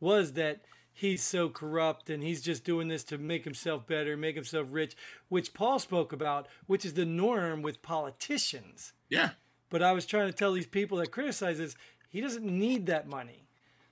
was 0.00 0.32
that 0.34 0.60
he's 0.98 1.22
so 1.22 1.48
corrupt 1.48 2.10
and 2.10 2.22
he's 2.22 2.42
just 2.42 2.64
doing 2.64 2.88
this 2.88 3.04
to 3.04 3.18
make 3.18 3.44
himself 3.44 3.86
better, 3.86 4.16
make 4.16 4.34
himself 4.34 4.66
rich, 4.72 4.96
which 5.28 5.54
Paul 5.54 5.78
spoke 5.78 6.12
about, 6.12 6.48
which 6.66 6.84
is 6.84 6.94
the 6.94 7.04
norm 7.04 7.62
with 7.62 7.82
politicians. 7.82 8.92
Yeah, 9.08 9.30
But 9.70 9.82
I 9.82 9.92
was 9.92 10.06
trying 10.06 10.26
to 10.26 10.32
tell 10.32 10.52
these 10.52 10.66
people 10.66 10.98
that 10.98 11.12
criticize 11.12 11.58
this, 11.58 11.76
he 12.08 12.20
doesn't 12.20 12.44
need 12.44 12.86
that 12.86 13.06
money. 13.06 13.46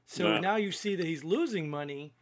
So 0.06 0.24
No. 0.34 0.40
now 0.40 0.56
you 0.56 0.72
see 0.72 0.96
that 0.96 1.06
he's 1.06 1.22
losing 1.22 1.68
money. 1.70 2.12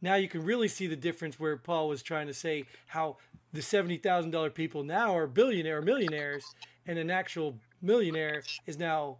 Now 0.00 0.16
you 0.16 0.28
can 0.28 0.42
really 0.44 0.68
see 0.68 0.86
the 0.86 0.96
difference 0.96 1.38
where 1.38 1.56
Paul 1.56 1.88
was 1.88 2.02
trying 2.02 2.26
to 2.26 2.34
say 2.34 2.64
how 2.88 3.18
the 3.52 3.62
seventy 3.62 3.96
thousand 3.98 4.32
dollar 4.32 4.50
people 4.50 4.82
now 4.82 5.16
are 5.16 5.26
billionaire 5.26 5.78
or 5.78 5.82
millionaires, 5.82 6.44
and 6.86 6.98
an 6.98 7.10
actual 7.10 7.58
millionaire 7.80 8.42
is 8.66 8.78
now 8.78 9.18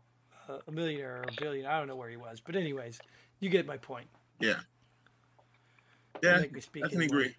uh, 0.49 0.59
a 0.67 0.73
millionaire 0.73 1.19
or 1.19 1.23
a 1.29 1.41
billion. 1.41 1.67
I 1.67 1.79
don't 1.79 1.87
know 1.89 1.97
where 1.97 2.11
he 2.11 2.17
was, 2.17 2.41
but 2.41 2.57
anyways, 2.57 2.99
you 3.41 3.49
get 3.49 3.65
my 3.67 3.77
point. 3.77 4.09
yeah, 4.41 4.61
yeah. 6.23 6.41
make 6.41 6.53
me 6.53 6.61
speak 6.61 6.85
I 6.85 6.89
can 6.89 6.99
anymore. 7.03 7.21
agree. 7.21 7.37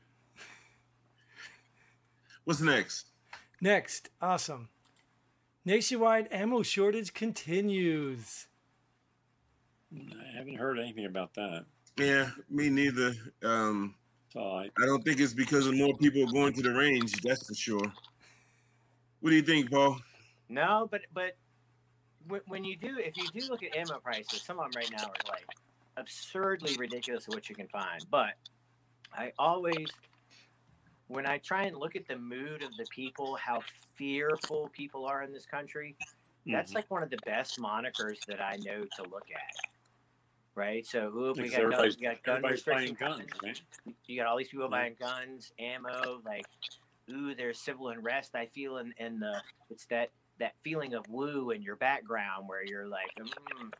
What's 2.43 2.61
next? 2.61 3.07
Next, 3.61 4.09
awesome. 4.21 4.69
Nationwide 5.63 6.27
ammo 6.31 6.61
shortage 6.61 7.13
continues. 7.13 8.47
I 9.95 10.37
haven't 10.37 10.55
heard 10.57 10.77
anything 10.77 11.05
about 11.05 11.33
that. 11.35 11.65
Yeah, 11.97 12.29
me 12.49 12.69
neither. 12.69 13.13
Um, 13.43 13.95
So 14.31 14.41
I, 14.41 14.69
I 14.81 14.85
don't 14.85 15.03
think 15.03 15.19
it's 15.19 15.33
because 15.33 15.65
of 15.65 15.75
more 15.75 15.95
people 15.97 16.27
going 16.27 16.53
to 16.53 16.61
the 16.61 16.73
range. 16.73 17.13
That's 17.21 17.47
for 17.47 17.55
sure. 17.55 17.91
What 19.21 19.29
do 19.29 19.35
you 19.35 19.41
think, 19.41 19.71
Paul? 19.71 19.97
No, 20.49 20.87
but 20.91 21.01
but 21.13 21.37
when, 22.27 22.41
when 22.47 22.63
you 22.63 22.75
do, 22.75 22.97
if 22.99 23.17
you 23.17 23.27
do 23.33 23.47
look 23.49 23.63
at 23.63 23.75
ammo 23.75 23.99
prices, 23.99 24.41
some 24.43 24.59
of 24.59 24.71
them 24.71 24.81
right 24.81 24.91
now 24.91 25.05
are 25.05 25.31
like 25.31 25.47
absurdly 25.97 26.75
ridiculous 26.77 27.27
of 27.27 27.33
what 27.33 27.49
you 27.49 27.55
can 27.55 27.67
find. 27.69 28.05
But 28.11 28.33
I 29.17 29.33
always, 29.37 29.99
when 31.07 31.25
I 31.25 31.37
try 31.37 31.63
and 31.65 31.77
look 31.77 31.95
at 31.95 32.07
the 32.07 32.17
mood 32.17 32.63
of 32.63 32.77
the 32.77 32.85
people, 32.85 33.35
how 33.35 33.61
fearful 33.95 34.69
people 34.69 35.05
are 35.05 35.23
in 35.23 35.31
this 35.31 35.45
country, 35.45 35.97
that's 36.51 36.71
Mhm. 36.71 36.75
like 36.75 36.89
one 36.91 37.03
of 37.03 37.09
the 37.09 37.17
best 37.17 37.57
monikers 37.59 38.25
that 38.25 38.41
I 38.41 38.57
know 38.57 38.85
to 38.95 39.03
look 39.03 39.29
at. 39.31 39.55
Right. 40.55 40.85
So 40.85 41.07
ooh, 41.09 41.33
we 41.33 41.49
got 41.49 41.69
guns, 41.69 41.97
we 41.97 42.03
got 42.03 42.23
gun 42.23 42.41
restrictions. 42.43 42.97
guns, 42.97 43.41
right? 43.41 43.61
You 44.07 44.17
got 44.17 44.27
all 44.27 44.37
these 44.37 44.49
people 44.49 44.69
Mhm. 44.69 44.71
buying 44.71 44.95
guns, 44.95 45.51
ammo, 45.59 46.21
like, 46.23 46.47
ooh, 47.09 47.35
there's 47.35 47.59
civil 47.61 47.89
unrest. 47.89 48.35
I 48.35 48.47
feel 48.47 48.77
in, 48.77 48.93
in 48.97 49.19
the 49.19 49.43
it's 49.69 49.85
that 49.87 50.11
that 50.37 50.55
feeling 50.63 50.93
of 50.93 51.07
woo 51.09 51.51
in 51.51 51.61
your 51.61 51.75
background 51.77 52.47
where 52.47 52.63
you're 52.63 52.87
like, 52.87 53.13
mm, 53.19 53.71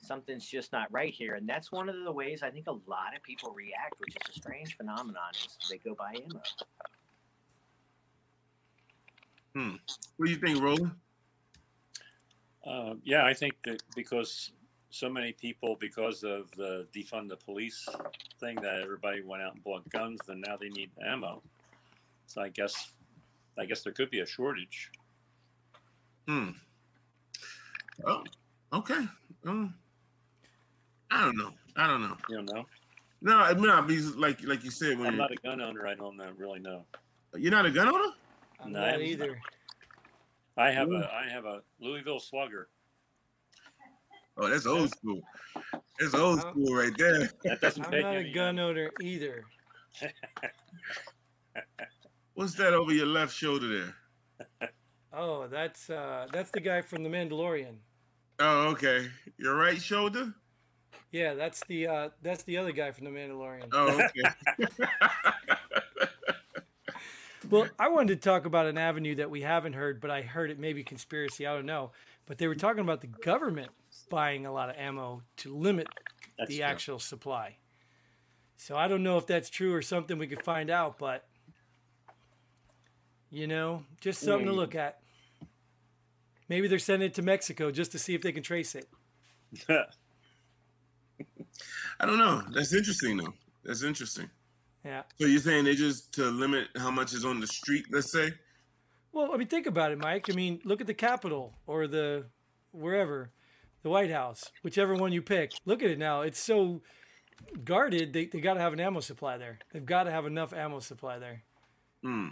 something's 0.00 0.46
just 0.46 0.72
not 0.72 0.90
right 0.92 1.12
here, 1.12 1.34
and 1.34 1.48
that's 1.48 1.70
one 1.70 1.88
of 1.88 1.96
the 2.04 2.12
ways 2.12 2.42
I 2.42 2.50
think 2.50 2.66
a 2.66 2.72
lot 2.72 3.16
of 3.16 3.22
people 3.22 3.52
react, 3.52 3.94
which 3.98 4.16
is 4.16 4.36
a 4.36 4.38
strange 4.38 4.76
phenomenon, 4.76 5.30
is 5.34 5.56
they 5.68 5.78
go 5.78 5.94
buy 5.94 6.14
ammo. 6.14 6.40
What 10.16 10.26
do 10.26 10.32
you 10.32 10.38
think, 10.38 10.62
Roland? 10.62 10.92
Uh, 12.64 12.94
yeah, 13.04 13.24
I 13.24 13.34
think 13.34 13.54
that 13.64 13.82
because 13.96 14.52
so 14.90 15.08
many 15.08 15.32
people, 15.32 15.76
because 15.80 16.22
of 16.22 16.50
the 16.52 16.86
defund 16.94 17.28
the 17.28 17.36
police 17.36 17.88
thing, 18.38 18.56
that 18.56 18.80
everybody 18.82 19.22
went 19.22 19.42
out 19.42 19.54
and 19.54 19.64
bought 19.64 19.88
guns, 19.90 20.20
then 20.26 20.42
now 20.46 20.56
they 20.56 20.68
need 20.68 20.90
ammo. 21.04 21.42
So 22.26 22.42
I 22.42 22.48
guess, 22.48 22.92
I 23.58 23.64
guess 23.64 23.82
there 23.82 23.92
could 23.92 24.10
be 24.10 24.20
a 24.20 24.26
shortage. 24.26 24.90
Hmm. 26.28 26.50
Oh, 28.06 28.24
okay. 28.72 29.06
Um, 29.46 29.74
I 31.10 31.24
don't 31.24 31.36
know. 31.36 31.50
I 31.76 31.86
don't 31.86 32.02
know. 32.02 32.16
You 32.28 32.36
don't 32.36 32.52
know. 32.54 32.64
No, 33.22 33.36
I 33.36 33.52
mean, 33.54 33.68
I 33.68 33.80
mean, 33.82 34.18
like 34.18 34.42
like 34.44 34.64
you 34.64 34.70
said, 34.70 34.98
when 34.98 35.08
I'm 35.08 35.14
you're, 35.14 35.22
not 35.22 35.32
a 35.32 35.36
gun 35.36 35.60
owner. 35.60 35.86
I 35.86 35.94
don't 35.94 36.16
know, 36.16 36.30
really 36.38 36.60
know. 36.60 36.84
you're 37.36 37.50
not 37.50 37.66
a 37.66 37.70
gun 37.70 37.88
owner. 37.88 38.12
I'm 38.60 38.72
No, 38.72 38.80
not 38.80 38.88
I'm- 38.90 39.02
either. 39.02 39.38
I 40.56 40.70
have 40.72 40.88
Ooh. 40.88 40.96
a, 40.96 41.06
I 41.06 41.28
have 41.30 41.44
a 41.46 41.60
Louisville 41.80 42.20
Slugger. 42.20 42.68
Oh, 44.36 44.48
that's 44.48 44.66
old 44.66 44.90
school. 44.90 45.20
That's 45.98 46.14
old 46.14 46.40
school 46.40 46.74
right 46.74 46.96
there. 46.98 47.30
That 47.44 47.60
doesn't 47.60 47.84
I'm 47.86 47.90
not 48.00 48.14
a 48.14 48.18
any 48.18 48.32
gun 48.32 48.58
owner 48.58 48.90
either. 49.00 49.44
What's 52.34 52.54
that 52.54 52.72
over 52.72 52.92
your 52.92 53.06
left 53.06 53.34
shoulder 53.34 53.68
there? 54.60 54.70
Oh, 55.12 55.46
that's 55.48 55.90
uh, 55.90 56.26
that's 56.32 56.50
the 56.50 56.60
guy 56.60 56.80
from 56.80 57.02
The 57.02 57.10
Mandalorian. 57.10 57.76
Oh, 58.38 58.68
okay. 58.68 59.08
Your 59.38 59.56
right 59.56 59.80
shoulder. 59.80 60.32
Yeah, 61.12 61.34
that's 61.34 61.60
the 61.64 61.86
uh, 61.86 62.08
that's 62.22 62.42
the 62.44 62.56
other 62.58 62.72
guy 62.72 62.92
from 62.92 63.04
The 63.06 63.10
Mandalorian. 63.10 63.68
Oh, 63.72 64.02
okay. 64.02 64.68
Well, 67.50 67.68
I 67.80 67.88
wanted 67.88 68.20
to 68.20 68.28
talk 68.28 68.44
about 68.44 68.66
an 68.66 68.78
avenue 68.78 69.16
that 69.16 69.30
we 69.30 69.40
haven't 69.40 69.72
heard, 69.72 70.00
but 70.00 70.10
I 70.10 70.22
heard 70.22 70.50
it 70.50 70.58
maybe 70.60 70.84
conspiracy. 70.84 71.46
I 71.46 71.54
don't 71.54 71.66
know, 71.66 71.90
but 72.26 72.38
they 72.38 72.46
were 72.46 72.54
talking 72.54 72.82
about 72.82 73.00
the 73.00 73.08
government 73.08 73.70
buying 74.08 74.46
a 74.46 74.52
lot 74.52 74.70
of 74.70 74.76
ammo 74.76 75.22
to 75.38 75.56
limit 75.56 75.88
That's 76.38 76.48
the 76.50 76.58
true. 76.58 76.64
actual 76.66 76.98
supply. 77.00 77.56
So 78.56 78.76
I 78.76 78.86
don't 78.88 79.02
know 79.02 79.16
if 79.16 79.26
that's 79.26 79.50
true 79.50 79.74
or 79.74 79.82
something 79.82 80.16
we 80.18 80.26
could 80.28 80.44
find 80.44 80.70
out, 80.70 80.98
but 80.98 81.24
You 83.32 83.46
know, 83.46 83.84
just 84.00 84.20
something 84.20 84.46
to 84.46 84.52
Mm. 84.52 84.56
look 84.56 84.74
at. 84.74 84.98
Maybe 86.48 86.66
they're 86.66 86.80
sending 86.80 87.06
it 87.06 87.14
to 87.14 87.22
Mexico 87.22 87.70
just 87.70 87.92
to 87.92 87.98
see 87.98 88.14
if 88.14 88.22
they 88.22 88.32
can 88.32 88.42
trace 88.42 88.74
it. 88.74 88.88
I 92.00 92.06
don't 92.06 92.18
know. 92.18 92.42
That's 92.52 92.72
interesting 92.72 93.16
though. 93.16 93.34
That's 93.64 93.82
interesting. 93.82 94.30
Yeah. 94.84 95.02
So 95.20 95.26
you're 95.26 95.40
saying 95.40 95.64
they 95.64 95.74
just 95.74 96.14
to 96.14 96.24
limit 96.24 96.68
how 96.76 96.90
much 96.90 97.12
is 97.12 97.24
on 97.24 97.40
the 97.40 97.46
street, 97.46 97.86
let's 97.90 98.10
say? 98.10 98.32
Well, 99.12 99.30
I 99.32 99.36
mean, 99.36 99.48
think 99.48 99.66
about 99.66 99.92
it, 99.92 99.98
Mike. 99.98 100.30
I 100.30 100.34
mean, 100.34 100.60
look 100.64 100.80
at 100.80 100.86
the 100.86 100.94
Capitol 100.94 101.52
or 101.66 101.86
the 101.86 102.26
wherever, 102.72 103.30
the 103.82 103.90
White 103.90 104.10
House, 104.10 104.50
whichever 104.62 104.94
one 104.94 105.12
you 105.12 105.20
pick. 105.20 105.52
Look 105.66 105.82
at 105.82 105.90
it 105.90 105.98
now. 105.98 106.22
It's 106.22 106.38
so 106.38 106.80
guarded. 107.64 108.12
They, 108.12 108.26
they 108.26 108.40
got 108.40 108.54
to 108.54 108.60
have 108.60 108.72
an 108.72 108.80
ammo 108.80 109.00
supply 109.00 109.36
there. 109.36 109.58
They've 109.72 109.84
got 109.84 110.04
to 110.04 110.10
have 110.10 110.26
enough 110.26 110.52
ammo 110.52 110.78
supply 110.80 111.18
there. 111.18 111.42
Hmm. 112.02 112.28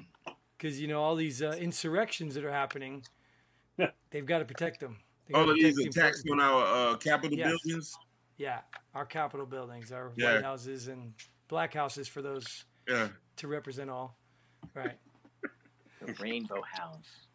Because, 0.57 0.81
you 0.81 0.89
know, 0.89 1.03
all 1.03 1.17
these 1.17 1.43
uh, 1.43 1.57
insurrections 1.61 2.35
that 2.35 2.45
are 2.45 2.53
happening, 2.53 3.05
they've 4.11 4.27
got 4.27 4.39
to 4.39 4.45
protect 4.45 4.81
them. 4.81 4.97
All 5.35 5.49
of 5.51 5.57
these 5.57 5.79
attacks 5.79 6.25
on 6.31 6.41
our 6.41 6.93
uh, 6.93 6.97
Capitol 6.97 7.37
Yes. 7.37 7.49
buildings. 7.49 7.95
Yeah, 8.39 8.61
our 8.95 9.05
Capitol 9.05 9.45
buildings, 9.47 9.93
our 9.93 10.13
Yeah. 10.17 10.35
White 10.37 10.45
Houses 10.45 10.89
and 10.89 11.13
Black 11.49 11.75
Houses 11.75 12.09
for 12.09 12.23
those 12.23 12.65
Yeah. 12.87 13.09
to 13.37 13.49
represent 13.49 13.91
all. 13.91 14.17
Right, 14.75 14.99
The 16.01 16.15
Rainbow 16.21 16.63
House. 16.63 17.27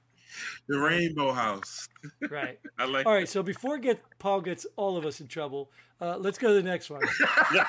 The 0.67 0.79
Rainbow 0.79 1.31
House. 1.33 1.88
right. 2.29 2.60
I 2.79 2.86
like 2.86 3.05
All 3.05 3.13
right, 3.13 3.27
so 3.29 3.43
before 3.43 3.77
get 3.77 4.01
Paul 4.19 4.41
gets 4.41 4.65
all 4.77 4.98
of 4.98 5.05
us 5.05 5.19
in 5.22 5.27
trouble, 5.27 5.69
uh, 6.01 6.17
let's 6.17 6.38
go 6.38 6.48
to 6.50 6.53
the 6.55 6.63
next 6.63 6.89
one. 6.89 7.01
Yeah. 7.53 7.67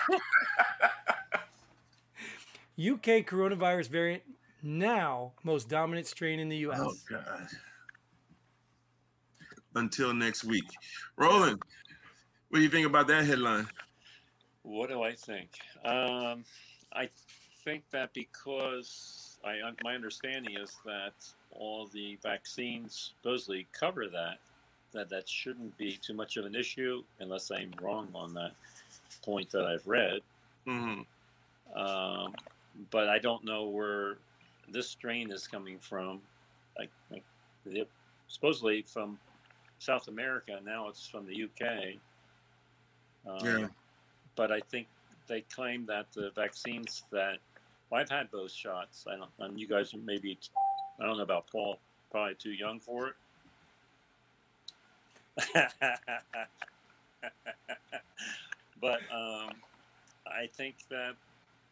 UK 2.76 3.24
coronavirus 3.24 3.88
variant 3.88 4.22
now 4.62 5.32
most 5.44 5.68
dominant 5.68 6.06
strain 6.06 6.40
in 6.40 6.48
the 6.48 6.56
U.S. 6.58 6.80
Oh 6.82 6.94
God. 7.08 7.46
Until 9.76 10.12
next 10.14 10.44
week. 10.44 10.64
Roland, 11.16 11.60
what 12.54 12.58
do 12.60 12.62
you 12.62 12.70
think 12.70 12.86
about 12.86 13.08
that 13.08 13.24
headline? 13.24 13.66
What 14.62 14.88
do 14.88 15.02
I 15.02 15.10
think? 15.10 15.48
Um, 15.84 16.44
I 16.92 17.08
think 17.64 17.82
that 17.90 18.14
because 18.14 19.38
I, 19.44 19.56
my 19.82 19.96
understanding 19.96 20.56
is 20.56 20.76
that 20.86 21.14
all 21.50 21.88
the 21.88 22.16
vaccines 22.22 23.10
supposedly 23.18 23.66
cover 23.72 24.06
that, 24.06 24.38
that 24.92 25.08
that 25.10 25.28
shouldn't 25.28 25.76
be 25.78 25.98
too 26.00 26.14
much 26.14 26.36
of 26.36 26.44
an 26.44 26.54
issue, 26.54 27.02
unless 27.18 27.50
I'm 27.50 27.72
wrong 27.82 28.06
on 28.14 28.34
that 28.34 28.52
point 29.24 29.50
that 29.50 29.66
I've 29.66 29.84
read. 29.88 30.20
hmm 30.64 31.00
Um, 31.74 32.34
but 32.92 33.08
I 33.08 33.18
don't 33.18 33.44
know 33.44 33.64
where 33.64 34.18
this 34.68 34.88
strain 34.88 35.32
is 35.32 35.48
coming 35.48 35.80
from. 35.80 36.20
Like, 36.78 36.90
like 37.10 37.24
supposedly 38.28 38.82
from 38.82 39.18
South 39.80 40.06
America. 40.06 40.60
Now 40.64 40.86
it's 40.86 41.04
from 41.04 41.26
the 41.26 41.42
UK. 41.42 41.96
Um, 43.26 43.46
Yeah. 43.46 43.68
But 44.36 44.50
I 44.50 44.60
think 44.60 44.88
they 45.26 45.42
claim 45.42 45.86
that 45.86 46.12
the 46.12 46.30
vaccines 46.34 47.04
that 47.10 47.38
well, 47.90 48.00
I've 48.00 48.10
had 48.10 48.30
both 48.30 48.50
shots. 48.50 49.06
I 49.08 49.16
don't. 49.16 49.30
And 49.38 49.58
you 49.60 49.68
guys 49.68 49.94
maybe. 49.94 50.38
I 51.00 51.06
don't 51.06 51.16
know 51.16 51.22
about 51.22 51.46
Paul. 51.50 51.78
Probably 52.10 52.34
too 52.34 52.52
young 52.52 52.80
for 52.80 53.08
it. 53.08 53.14
but 58.80 59.00
um, 59.12 59.50
I 60.26 60.46
think 60.52 60.76
that 60.90 61.14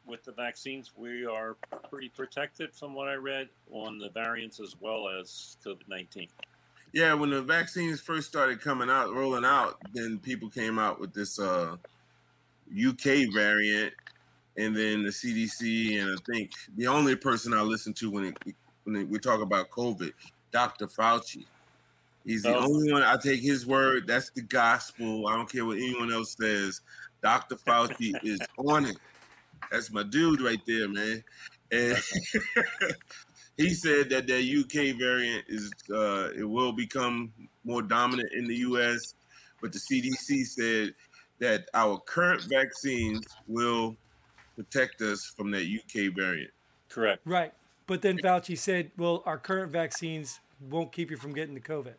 with 0.06 0.24
the 0.24 0.32
vaccines, 0.32 0.90
we 0.96 1.24
are 1.24 1.56
pretty 1.90 2.08
protected 2.08 2.74
from 2.74 2.94
what 2.94 3.08
I 3.08 3.14
read 3.14 3.48
on 3.70 3.98
the 3.98 4.08
variants 4.08 4.58
as 4.60 4.74
well 4.80 5.08
as 5.08 5.56
COVID 5.64 5.88
19. 5.88 6.28
Yeah, 6.92 7.14
when 7.14 7.31
the 7.31 7.40
vaccines 7.42 8.00
first 8.00 8.28
started 8.28 8.61
coming 8.61 8.90
out, 8.90 9.14
rolling 9.14 9.44
out, 9.46 9.78
then 9.94 10.18
people 10.18 10.50
came 10.50 10.78
out 10.78 11.00
with 11.00 11.14
this 11.14 11.38
uh, 11.38 11.76
UK 12.70 13.33
variant, 13.33 13.94
and 14.59 14.76
then 14.76 15.02
the 15.02 15.09
CDC, 15.09 16.00
and 16.02 16.11
I 16.18 16.33
think 16.33 16.50
the 16.76 16.87
only 16.88 17.16
person 17.16 17.55
I 17.55 17.62
listen 17.62 17.94
to 17.94 18.11
when 18.11 18.24
it, 18.26 18.37
when 18.85 19.09
we 19.09 19.18
talk 19.18 19.40
about 19.40 19.70
COVID, 19.70 20.12
Dr. 20.52 20.87
Fauci. 20.87 21.46
He's 22.26 22.42
the 22.42 22.55
Oh. 22.55 22.64
only 22.66 22.92
one. 22.92 23.02
I 23.02 23.16
take 23.16 23.40
his 23.40 23.66
word. 23.66 24.07
That's 24.07 24.31
the 24.31 24.42
gospel. 24.42 25.26
I 25.26 25.35
don't 25.37 25.50
care 25.50 25.64
what 25.64 25.78
anyone 25.78 26.12
else 26.12 26.37
says. 26.38 26.83
Dr. 27.22 27.57
Fauci 27.57 28.12
is 28.22 28.38
on 28.59 28.85
it. 28.85 28.96
That's 29.70 29.90
my 29.90 30.02
dude 30.02 30.40
right 30.42 30.61
there, 30.66 30.88
man. 30.88 31.24
And 31.72 31.96
he 33.62 33.75
said 33.75 34.11
that 34.11 34.27
that 34.27 34.42
UK 34.42 34.98
variant 34.98 35.44
is 35.48 35.70
uh, 35.90 36.31
it 36.37 36.44
will 36.44 36.72
become 36.72 37.33
more 37.64 37.83
dominant 37.83 38.33
in 38.33 38.46
the 38.46 38.57
US, 38.57 39.14
but 39.61 39.72
the 39.72 39.79
CDC 39.79 40.46
said 40.46 40.94
that 41.38 41.68
our 41.75 41.98
current 41.98 42.42
vaccines 42.48 43.25
will 43.46 43.96
protect 44.57 45.01
us 45.01 45.33
from 45.37 45.51
that 45.51 45.62
UK 45.62 46.14
variant. 46.14 46.51
Correct. 46.88 47.22
Right, 47.25 47.53
but 47.87 48.03
then 48.03 48.18
Fauci 48.18 48.57
said, 48.57 48.90
"Well, 48.96 49.22
our 49.27 49.38
current 49.38 49.72
vaccines 49.72 50.40
won't 50.70 50.92
keep 50.92 51.11
you 51.11 51.16
from 51.16 51.33
getting 51.33 51.55
the 51.55 51.61
COVID." 51.61 51.94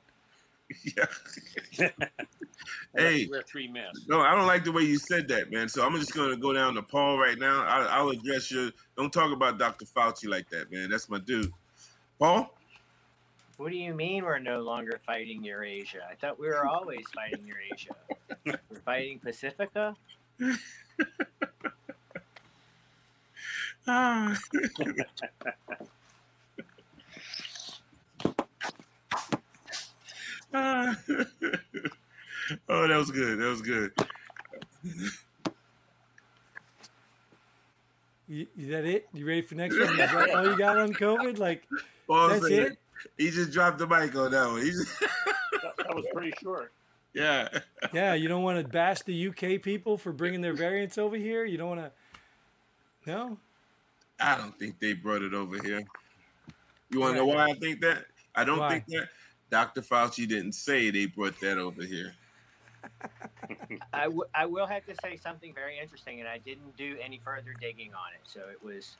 Yeah. 1.78 1.88
Hey. 2.96 3.28
wear 3.30 3.42
three 3.42 3.68
masks. 3.68 4.06
No, 4.08 4.22
I 4.22 4.36
don't 4.36 4.46
like 4.46 4.64
the 4.64 4.72
way 4.72 4.84
you 4.84 4.98
said 4.98 5.28
that, 5.30 5.52
man. 5.52 5.68
So 5.68 5.84
I'm 5.84 5.96
just 6.00 6.14
gonna 6.14 6.38
go 6.38 6.54
down 6.54 6.76
to 6.76 6.84
Paul 6.84 7.18
right 7.18 7.38
now. 7.38 7.64
I, 7.64 7.86
I'll 7.86 8.10
address 8.10 8.52
your. 8.52 8.70
Don't 8.96 9.12
talk 9.12 9.34
about 9.34 9.58
Dr. 9.58 9.86
Fauci 9.86 10.30
like 10.30 10.48
that, 10.52 10.72
man. 10.72 10.92
That's 10.92 11.10
my 11.10 11.18
dude. 11.18 11.52
Paul. 12.20 12.56
What 13.58 13.72
do 13.72 13.78
you 13.78 13.94
mean 13.94 14.24
we're 14.24 14.40
no 14.40 14.62
longer 14.62 15.00
fighting 15.06 15.44
Eurasia? 15.44 16.02
I 16.10 16.16
thought 16.16 16.40
we 16.40 16.48
were 16.48 16.66
always 16.66 17.04
fighting 17.14 17.46
Eurasia. 17.46 17.96
we're 18.46 18.80
fighting 18.86 19.20
Pacifica? 19.20 19.96
Ah. 23.86 24.40
oh, 30.56 30.96
that 32.88 32.98
was 32.98 33.10
good. 33.10 33.40
That 33.40 33.50
was 33.50 33.62
good. 33.62 33.92
You, 38.28 38.48
is 38.58 38.70
that 38.70 38.86
it? 38.86 39.08
You 39.14 39.26
ready 39.26 39.42
for 39.42 39.56
next 39.56 39.80
one? 39.80 39.90
Is 39.90 39.98
that 39.98 40.30
all 40.36 40.46
you 40.46 40.58
got 40.58 40.78
on 40.78 40.94
COVID? 40.94 41.40
Like 41.40 41.64
Paul 42.08 42.30
that's 42.30 42.48
said 42.48 42.52
it? 42.52 42.78
He 43.18 43.32
just 43.32 43.52
dropped 43.52 43.80
the 43.80 43.88
mic 43.88 44.16
on 44.16 44.32
that 44.32 44.48
one. 44.48 44.62
He 44.62 44.70
just, 44.72 45.00
That, 45.00 45.78
that 45.78 45.96
was 45.96 46.06
pretty 46.14 46.34
short. 46.42 46.72
yeah. 47.14 47.48
Yeah, 47.92 48.14
you 48.14 48.28
don't 48.28 48.44
want 48.44 48.62
to 48.62 48.68
bash 48.68 49.02
the 49.02 49.28
UK 49.30 49.62
people 49.62 49.98
for 49.98 50.12
bringing 50.12 50.42
their 50.42 50.54
variants 50.54 50.98
over 50.98 51.16
here. 51.16 51.46
You 51.46 51.58
don't 51.58 51.70
want 51.70 51.82
to. 51.82 51.92
No. 53.12 53.38
I 54.20 54.38
don't 54.38 54.58
think 54.58 54.80
they 54.80 54.94
brought 54.94 55.22
it 55.22 55.34
over 55.34 55.62
here. 55.62 55.84
You 56.92 57.00
want 57.00 57.14
to 57.14 57.18
know 57.18 57.26
why 57.26 57.50
I 57.50 57.54
think 57.54 57.82
that? 57.82 58.06
I 58.36 58.44
don't 58.44 58.60
Why? 58.60 58.70
think 58.70 58.86
that. 58.88 59.10
Dr. 59.54 59.84
Fauci 59.84 60.28
didn't 60.28 60.54
say 60.54 60.90
they 60.90 61.06
brought 61.06 61.40
that 61.42 61.60
over 61.60 61.84
here. 61.84 62.16
I, 63.94 64.06
w- 64.06 64.26
I 64.34 64.48
will 64.48 64.66
have 64.66 64.84
to 64.88 64.96
say 65.04 65.16
something 65.16 65.54
very 65.54 65.78
interesting, 65.80 66.20
and 66.22 66.28
I 66.28 66.40
didn't 66.40 66.76
do 66.76 66.98
any 67.00 67.22
further 67.24 67.54
digging 67.62 67.92
on 67.94 68.14
it. 68.16 68.22
So 68.24 68.40
it 68.52 68.66
was 68.66 68.98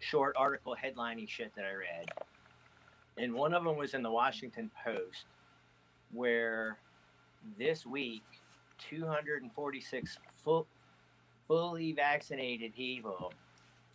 short 0.00 0.36
article 0.36 0.76
headlining 0.76 1.26
shit 1.30 1.50
that 1.56 1.64
I 1.64 1.72
read. 1.72 2.10
And 3.16 3.32
one 3.32 3.54
of 3.54 3.64
them 3.64 3.78
was 3.78 3.94
in 3.94 4.02
the 4.02 4.10
Washington 4.10 4.70
Post, 4.84 5.24
where 6.12 6.76
this 7.58 7.86
week, 7.86 8.24
246 8.90 10.18
full, 10.44 10.66
fully 11.48 11.92
vaccinated 11.92 12.74
people 12.74 13.32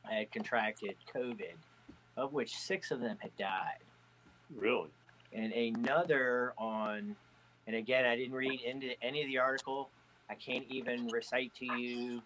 had 0.02 0.32
contracted 0.32 0.96
COVID, 1.16 1.54
of 2.18 2.34
which 2.34 2.58
six 2.58 2.90
of 2.90 3.02
them 3.02 3.18
had 3.22 3.38
died 3.38 3.78
Really? 4.56 4.90
And 5.34 5.52
another 5.54 6.54
on 6.58 7.16
and 7.68 7.76
again 7.76 8.06
i 8.06 8.16
didn't 8.16 8.34
read 8.34 8.62
into 8.62 8.90
any 9.02 9.22
of 9.22 9.28
the 9.28 9.38
article 9.38 9.90
i 10.30 10.36
can't 10.36 10.66
even 10.70 11.08
recite 11.08 11.54
to 11.56 11.66
you 11.66 12.22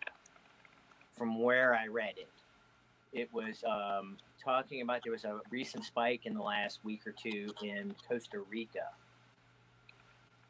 from 1.18 1.42
where 1.42 1.76
i 1.76 1.88
read 1.88 2.14
it 2.18 2.30
it 3.14 3.32
was 3.34 3.64
um, 3.64 4.18
talking 4.44 4.82
about 4.82 5.02
there 5.04 5.12
was 5.14 5.24
a 5.24 5.40
recent 5.50 5.84
spike 5.86 6.26
in 6.26 6.34
the 6.34 6.42
last 6.42 6.80
week 6.84 7.02
or 7.08 7.14
two 7.14 7.54
in 7.64 7.96
costa 8.08 8.40
rica 8.50 8.90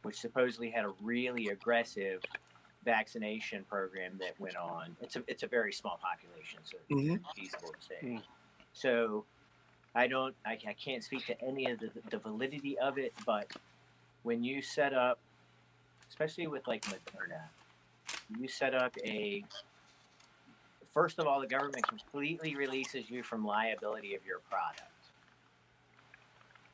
which 0.04 0.20
supposedly 0.20 0.70
had 0.70 0.86
a 0.86 0.94
really 1.02 1.48
aggressive 1.48 2.22
vaccination 2.84 3.64
program 3.66 4.18
that 4.20 4.40
went 4.40 4.56
on 4.56 4.96
it's 5.02 5.16
a, 5.16 5.24
it's 5.28 5.44
a 5.44 5.48
very 5.48 5.74
small 5.74 6.00
population 6.02 6.60
so 6.64 6.78
Mhm. 6.92 7.16
it's 7.16 7.34
feasible 7.34 7.74
to 7.80 7.86
say 7.86 8.00
Mm. 8.04 8.24
so 8.74 9.26
I 9.96 10.08
don't, 10.08 10.36
I, 10.46 10.58
I 10.68 10.74
can't 10.74 11.04
speak 11.04 11.26
to 11.28 11.42
any 11.42 11.72
of 11.72 11.80
the, 11.80 11.90
the 12.10 12.18
validity 12.18 12.78
of 12.78 12.98
it, 12.98 13.14
but 13.26 13.52
when 14.24 14.44
you 14.44 14.62
set 14.62 14.94
up, 14.94 15.20
especially 16.10 16.48
with 16.48 16.68
like 16.68 16.84
Moderna, 16.86 17.44
you 18.38 18.48
set 18.48 18.76
up 18.76 18.94
a, 19.06 19.44
first 20.94 21.18
of 21.18 21.28
all, 21.28 21.40
the 21.40 21.48
government 21.48 21.88
completely 21.88 22.56
releases 22.56 23.10
you 23.10 23.24
from 23.24 23.46
liability 23.46 24.16
of 24.16 24.26
your 24.26 24.40
product. 24.50 24.82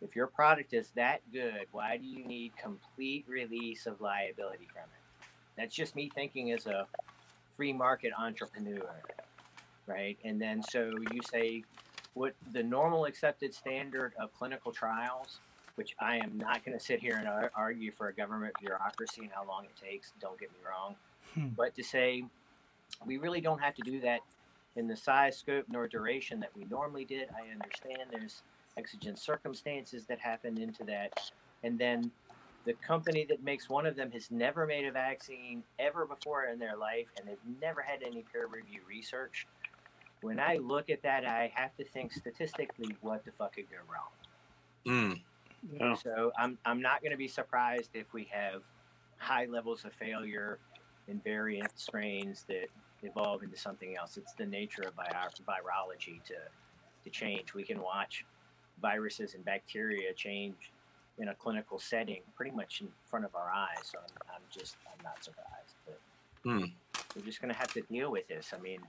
If 0.01 0.15
your 0.15 0.27
product 0.27 0.73
is 0.73 0.89
that 0.95 1.21
good, 1.31 1.67
why 1.71 1.97
do 1.97 2.05
you 2.05 2.25
need 2.25 2.53
complete 2.57 3.25
release 3.27 3.85
of 3.85 4.01
liability 4.01 4.67
from 4.73 4.83
it? 4.83 5.27
That's 5.57 5.75
just 5.75 5.95
me 5.95 6.09
thinking 6.15 6.51
as 6.53 6.65
a 6.65 6.87
free 7.55 7.71
market 7.71 8.11
entrepreneur, 8.17 8.95
right? 9.85 10.17
And 10.23 10.41
then 10.41 10.63
so 10.63 10.91
you 11.11 11.21
say 11.31 11.63
what 12.13 12.33
the 12.51 12.63
normal 12.63 13.05
accepted 13.05 13.53
standard 13.53 14.13
of 14.19 14.33
clinical 14.33 14.71
trials, 14.71 15.39
which 15.75 15.95
I 15.99 16.17
am 16.17 16.37
not 16.37 16.65
going 16.65 16.77
to 16.77 16.83
sit 16.83 16.99
here 16.99 17.15
and 17.17 17.49
argue 17.55 17.91
for 17.91 18.09
a 18.09 18.13
government 18.13 18.53
bureaucracy 18.59 19.21
and 19.21 19.31
how 19.31 19.45
long 19.47 19.65
it 19.65 19.75
takes, 19.81 20.11
don't 20.19 20.39
get 20.39 20.51
me 20.51 20.57
wrong, 20.67 20.95
Hmm. 21.33 21.47
but 21.55 21.73
to 21.75 21.83
say 21.83 22.25
we 23.05 23.17
really 23.17 23.39
don't 23.39 23.59
have 23.59 23.73
to 23.75 23.81
do 23.83 24.01
that 24.01 24.19
in 24.75 24.87
the 24.87 24.95
size, 24.95 25.37
scope, 25.37 25.65
nor 25.69 25.87
duration 25.87 26.39
that 26.41 26.49
we 26.55 26.65
normally 26.65 27.05
did. 27.05 27.29
I 27.35 27.51
understand 27.51 28.09
there's 28.11 28.41
exigent 28.77 29.17
circumstances 29.17 30.05
that 30.05 30.19
happen 30.19 30.57
into 30.57 30.83
that. 30.85 31.31
And 31.63 31.77
then 31.77 32.11
the 32.65 32.73
company 32.73 33.25
that 33.29 33.43
makes 33.43 33.69
one 33.69 33.85
of 33.85 33.95
them 33.95 34.11
has 34.11 34.29
never 34.29 34.65
made 34.65 34.85
a 34.85 34.91
vaccine 34.91 35.63
ever 35.79 36.05
before 36.05 36.45
in 36.45 36.59
their 36.59 36.75
life 36.75 37.07
and 37.17 37.27
they've 37.27 37.59
never 37.61 37.81
had 37.81 38.03
any 38.03 38.23
peer 38.31 38.47
review 38.47 38.81
research. 38.87 39.47
When 40.21 40.39
I 40.39 40.57
look 40.57 40.89
at 40.89 41.01
that, 41.03 41.25
I 41.25 41.51
have 41.55 41.75
to 41.77 41.83
think 41.83 42.13
statistically, 42.13 42.95
what 43.01 43.25
the 43.25 43.31
fuck 43.31 43.55
could 43.55 43.65
go 43.69 43.77
wrong? 43.91 44.11
Mm. 44.85 45.19
Yeah. 45.79 45.95
So 45.95 46.31
I'm, 46.37 46.57
I'm 46.65 46.81
not 46.81 47.01
going 47.01 47.11
to 47.11 47.17
be 47.17 47.27
surprised 47.27 47.91
if 47.93 48.13
we 48.13 48.27
have 48.31 48.61
high 49.17 49.45
levels 49.45 49.83
of 49.85 49.93
failure 49.93 50.59
in 51.07 51.19
variant 51.19 51.71
strains 51.77 52.45
that 52.47 52.67
evolve 53.03 53.43
into 53.43 53.57
something 53.57 53.97
else. 53.97 54.17
It's 54.17 54.33
the 54.33 54.45
nature 54.45 54.83
of 54.83 54.93
vi- 54.95 55.09
virology 55.47 56.23
to, 56.25 56.35
to 57.03 57.09
change. 57.09 57.53
We 57.53 57.63
can 57.63 57.81
watch 57.81 58.25
viruses 58.81 59.33
and 59.33 59.43
bacteria 59.43 60.13
change 60.13 60.71
in 61.17 61.29
a 61.29 61.35
clinical 61.35 61.79
setting 61.79 62.21
pretty 62.35 62.51
much 62.51 62.81
in 62.81 62.87
front 63.05 63.25
of 63.25 63.35
our 63.35 63.51
eyes. 63.51 63.91
So 63.91 63.99
I'm, 63.99 64.35
I'm 64.35 64.41
just, 64.51 64.75
I'm 64.85 65.03
not 65.03 65.23
surprised. 65.23 65.75
But 65.85 65.99
Hmm. 66.43 66.65
we're 67.15 67.25
just 67.25 67.41
going 67.41 67.53
to 67.53 67.59
have 67.59 67.71
to 67.73 67.81
deal 67.81 68.11
with 68.11 68.27
this. 68.27 68.51
I 68.55 68.59
mean, 68.59 68.79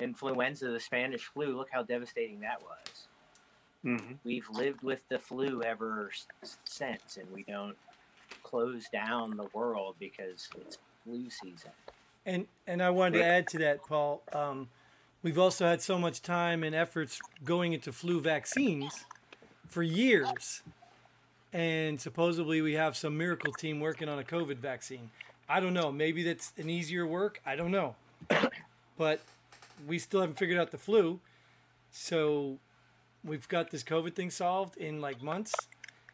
influenza, 0.00 0.68
the 0.68 0.80
Spanish 0.80 1.24
flu, 1.24 1.56
look 1.56 1.68
how 1.70 1.82
devastating 1.82 2.40
that 2.40 2.60
was 2.62 3.06
hmm 3.82 4.14
we've 4.24 4.48
lived 4.50 4.82
with 4.82 5.08
the 5.08 5.18
flu 5.18 5.62
ever 5.62 6.10
since, 6.64 7.16
and 7.16 7.30
we 7.32 7.42
don't 7.44 7.76
close 8.42 8.88
down 8.92 9.36
the 9.36 9.48
world 9.52 9.94
because 9.98 10.48
it's 10.60 10.78
flu 11.04 11.30
season. 11.30 11.70
And 12.26 12.46
and 12.66 12.82
I 12.82 12.90
wanted 12.90 13.18
to 13.18 13.24
add 13.24 13.48
to 13.48 13.58
that, 13.58 13.86
Paul. 13.86 14.22
Um, 14.32 14.68
we've 15.22 15.38
also 15.38 15.66
had 15.66 15.80
so 15.80 15.98
much 15.98 16.22
time 16.22 16.62
and 16.62 16.74
efforts 16.74 17.20
going 17.44 17.72
into 17.72 17.92
flu 17.92 18.20
vaccines 18.20 19.04
for 19.68 19.82
years, 19.82 20.62
and 21.52 22.00
supposedly 22.00 22.60
we 22.60 22.74
have 22.74 22.96
some 22.96 23.16
miracle 23.16 23.52
team 23.52 23.80
working 23.80 24.08
on 24.08 24.18
a 24.18 24.24
COVID 24.24 24.56
vaccine. 24.56 25.10
I 25.48 25.60
don't 25.60 25.74
know. 25.74 25.90
Maybe 25.90 26.22
that's 26.22 26.52
an 26.58 26.70
easier 26.70 27.06
work. 27.06 27.40
I 27.44 27.56
don't 27.56 27.72
know, 27.72 27.96
but 28.98 29.20
we 29.86 29.98
still 29.98 30.20
haven't 30.20 30.38
figured 30.38 30.58
out 30.58 30.70
the 30.70 30.78
flu. 30.78 31.20
So 31.90 32.58
we've 33.24 33.48
got 33.48 33.70
this 33.70 33.82
COVID 33.82 34.14
thing 34.14 34.30
solved 34.30 34.76
in 34.76 35.00
like 35.00 35.22
months. 35.22 35.54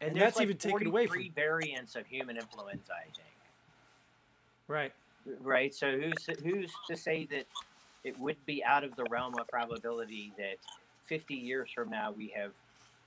And 0.01 0.15
there's 0.15 0.33
that's 0.33 0.41
even 0.41 0.57
taken 0.57 0.87
away 0.87 1.07
from- 1.07 1.15
43 1.15 1.29
variants 1.29 1.95
of 1.95 2.05
human 2.05 2.37
influenza, 2.37 2.93
I 2.93 3.03
think. 3.05 3.27
Right. 4.67 4.93
Right. 5.41 5.73
So 5.73 5.91
who's 5.99 6.29
who's 6.43 6.71
to 6.89 6.95
say 6.95 7.25
that 7.31 7.45
it 8.03 8.17
would 8.19 8.37
be 8.45 8.63
out 8.63 8.83
of 8.83 8.95
the 8.95 9.05
realm 9.09 9.35
of 9.39 9.47
probability 9.47 10.31
that 10.37 10.57
50 11.05 11.33
years 11.35 11.69
from 11.73 11.89
now 11.89 12.11
we 12.11 12.27
have 12.35 12.51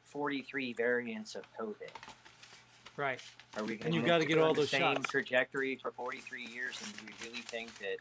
43 0.05 0.73
variants 0.75 1.35
of 1.35 1.43
COVID? 1.59 1.91
Right. 2.97 3.21
Are 3.57 3.63
we 3.63 3.77
going 3.77 3.87
And 3.87 3.95
you've 3.95 4.05
gotta 4.05 4.25
get 4.27 4.39
all 4.39 4.53
the 4.53 4.63
those 4.63 4.71
same 4.71 4.81
shots. 4.97 5.09
trajectory 5.11 5.77
for 5.77 5.93
43 5.93 6.45
years, 6.47 6.79
and 6.85 6.93
do 6.97 7.01
we 7.07 7.29
really 7.29 7.43
think 7.43 7.71
that 7.79 7.97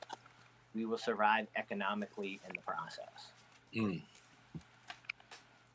we 0.76 0.86
will 0.86 0.98
survive 0.98 1.48
economically 1.56 2.40
in 2.48 2.56
the 2.56 2.62
process? 2.62 3.32
Mm. 3.76 4.02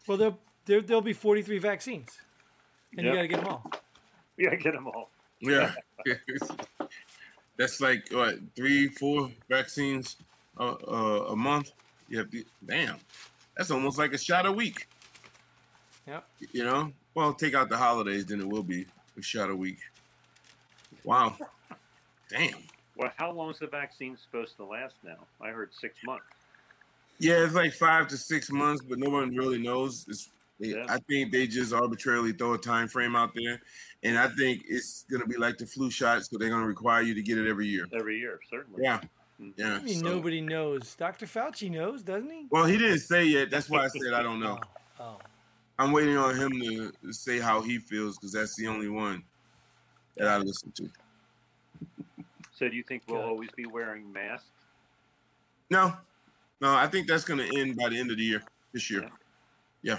Well, 0.06 0.18
there, 0.18 0.34
there 0.66 0.80
there'll 0.80 1.02
be 1.02 1.12
43 1.12 1.58
vaccines, 1.58 2.10
and 2.96 3.06
you 3.06 3.14
got 3.14 3.22
to 3.22 3.28
get 3.28 3.40
them 3.40 3.48
all. 3.50 3.70
Yeah, 4.36 4.54
get 4.56 4.74
them 4.74 4.86
all. 4.88 5.10
Yeah. 5.40 5.72
That's 7.56 7.80
like 7.80 8.08
what 8.10 8.36
three, 8.56 8.88
four 8.88 9.30
vaccines 9.48 10.16
a, 10.58 10.64
a, 10.64 11.26
a 11.32 11.36
month. 11.36 11.72
You 12.08 12.18
have 12.18 12.30
to, 12.30 12.44
damn. 12.66 12.96
That's 13.56 13.70
almost 13.70 13.98
like 13.98 14.12
a 14.12 14.18
shot 14.18 14.46
a 14.46 14.52
week. 14.52 14.88
Yep. 16.06 16.28
You 16.52 16.64
know, 16.64 16.92
well, 17.14 17.32
take 17.32 17.54
out 17.54 17.68
the 17.68 17.76
holidays, 17.76 18.26
then 18.26 18.40
it 18.40 18.48
will 18.48 18.62
be 18.62 18.86
a 19.16 19.22
shot 19.22 19.50
a 19.50 19.56
week. 19.56 19.78
Wow. 21.04 21.36
Damn. 22.28 22.58
Well, 22.96 23.10
how 23.16 23.32
long 23.32 23.50
is 23.50 23.58
the 23.58 23.66
vaccine 23.66 24.16
supposed 24.16 24.56
to 24.56 24.64
last 24.64 24.94
now? 25.02 25.16
I 25.40 25.48
heard 25.50 25.70
six 25.74 25.96
months. 26.04 26.24
Yeah, 27.18 27.44
it's 27.44 27.54
like 27.54 27.72
five 27.72 28.08
to 28.08 28.16
six 28.16 28.50
months, 28.50 28.82
but 28.88 28.98
no 28.98 29.10
one 29.10 29.34
really 29.34 29.58
knows. 29.58 30.04
It's, 30.08 30.30
Yeah. 30.60 30.86
I 30.88 30.98
think 31.08 31.32
they 31.32 31.46
just 31.48 31.72
arbitrarily 31.72 32.32
throw 32.32 32.54
a 32.54 32.58
time 32.58 32.86
frame 32.88 33.16
out 33.16 33.34
there, 33.34 33.60
and 34.04 34.16
I 34.16 34.28
think 34.28 34.64
it's 34.68 35.04
gonna 35.10 35.26
be 35.26 35.36
like 35.36 35.58
the 35.58 35.66
flu 35.66 35.90
shot, 35.90 36.24
so 36.24 36.38
they're 36.38 36.48
gonna 36.48 36.66
require 36.66 37.02
you 37.02 37.14
to 37.14 37.22
get 37.22 37.38
it 37.38 37.48
every 37.48 37.66
year. 37.66 37.86
Every 37.92 38.18
year, 38.18 38.38
certainly. 38.48 38.82
Yeah, 38.84 39.00
Mhm. 39.40 39.52
yeah. 39.56 39.74
I 39.74 39.80
mean, 39.80 39.98
so- 39.98 40.06
nobody 40.06 40.40
knows. 40.40 40.94
Dr. 40.94 41.26
Fauci 41.26 41.70
knows, 41.70 42.02
doesn't 42.02 42.30
he? 42.30 42.46
Well, 42.50 42.66
he 42.66 42.78
didn't 42.78 43.00
say 43.00 43.24
yet. 43.24 43.50
That's 43.50 43.68
why 43.68 43.84
I 43.84 43.88
said 43.88 44.12
I 44.14 44.22
don't 44.22 44.38
know. 44.38 44.60
Oh, 45.00 45.04
oh. 45.18 45.20
I'm 45.76 45.90
waiting 45.90 46.16
on 46.16 46.36
him 46.36 46.52
to 47.02 47.12
say 47.12 47.40
how 47.40 47.60
he 47.60 47.78
feels 47.78 48.16
because 48.16 48.32
that's 48.32 48.54
the 48.54 48.68
only 48.68 48.88
one 48.88 49.24
that 50.16 50.28
I 50.28 50.38
listen 50.38 50.70
to. 50.72 50.88
So, 52.54 52.68
do 52.68 52.76
you 52.76 52.82
think 52.84 53.02
we'll 53.08 53.20
always 53.20 53.50
be 53.56 53.66
wearing 53.66 54.12
masks? 54.12 54.46
No, 55.70 55.92
no, 56.60 56.74
I 56.74 56.86
think 56.86 57.08
that's 57.08 57.24
going 57.24 57.40
to 57.40 57.60
end 57.60 57.76
by 57.76 57.88
the 57.88 57.98
end 57.98 58.10
of 58.10 58.16
the 58.16 58.24
year. 58.24 58.42
This 58.72 58.90
year, 58.90 59.02
Yeah. 59.02 59.94
yeah. 59.94 59.98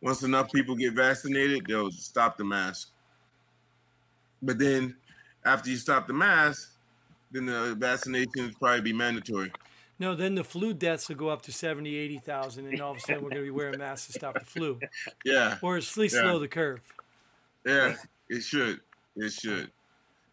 Once 0.00 0.22
enough 0.22 0.52
people 0.52 0.74
get 0.76 0.92
vaccinated, 0.94 1.64
they'll 1.66 1.90
stop 1.90 2.36
the 2.36 2.44
mask. 2.44 2.90
But 4.42 4.58
then, 4.58 4.96
after 5.44 5.70
you 5.70 5.76
stop 5.76 6.06
the 6.06 6.12
mask, 6.12 6.72
then 7.30 7.46
the 7.46 7.74
vaccinations 7.78 8.58
probably 8.58 8.82
be 8.82 8.92
mandatory. 8.92 9.50
No, 9.98 10.14
then 10.14 10.34
the 10.34 10.44
flu 10.44 10.74
deaths 10.74 11.08
will 11.08 11.16
go 11.16 11.28
up 11.28 11.42
to 11.42 11.52
70, 11.52 11.94
80,000, 11.96 12.66
and 12.66 12.80
all 12.80 12.90
of 12.92 12.96
a 12.98 13.00
sudden 13.00 13.22
we're 13.22 13.30
going 13.30 13.42
to 13.42 13.46
be 13.46 13.50
wearing 13.50 13.78
masks 13.78 14.08
to 14.08 14.12
stop 14.12 14.34
the 14.38 14.44
flu. 14.44 14.78
Yeah, 15.24 15.58
Or 15.62 15.76
at 15.76 15.96
least 15.96 16.14
Yeah. 16.16 16.22
slow 16.22 16.38
the 16.38 16.48
curve. 16.48 16.80
yeah, 17.64 17.94
it 18.28 18.42
should, 18.42 18.80
it 19.16 19.32
should. 19.32 19.70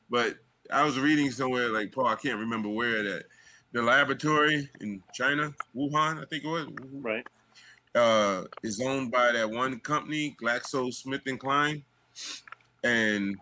But 0.09 0.37
I 0.71 0.83
was 0.83 0.99
reading 0.99 1.31
somewhere 1.31 1.69
like 1.69 1.91
Paul, 1.91 2.07
I 2.07 2.15
can't 2.15 2.39
remember 2.39 2.69
where 2.69 3.03
that 3.03 3.23
the 3.73 3.81
laboratory 3.81 4.69
in 4.81 5.01
China, 5.13 5.53
Wuhan, 5.75 6.21
I 6.21 6.25
think 6.25 6.43
it 6.43 6.47
was, 6.47 6.67
Right. 6.93 7.25
uh, 7.95 8.43
is 8.63 8.81
owned 8.81 9.11
by 9.11 9.31
that 9.31 9.49
one 9.49 9.79
company, 9.79 10.35
GlaxoSmithKline, 10.41 11.21
and 11.27 11.39
Klein. 11.39 11.83
And 12.83 13.37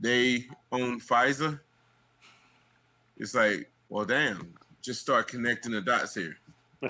they 0.00 0.46
own 0.70 1.00
Pfizer. 1.00 1.60
It's 3.18 3.34
like, 3.34 3.70
well, 3.88 4.04
damn, 4.04 4.54
just 4.82 5.00
start 5.00 5.28
connecting 5.28 5.72
the 5.72 5.80
dots 5.80 6.14
here. 6.14 6.36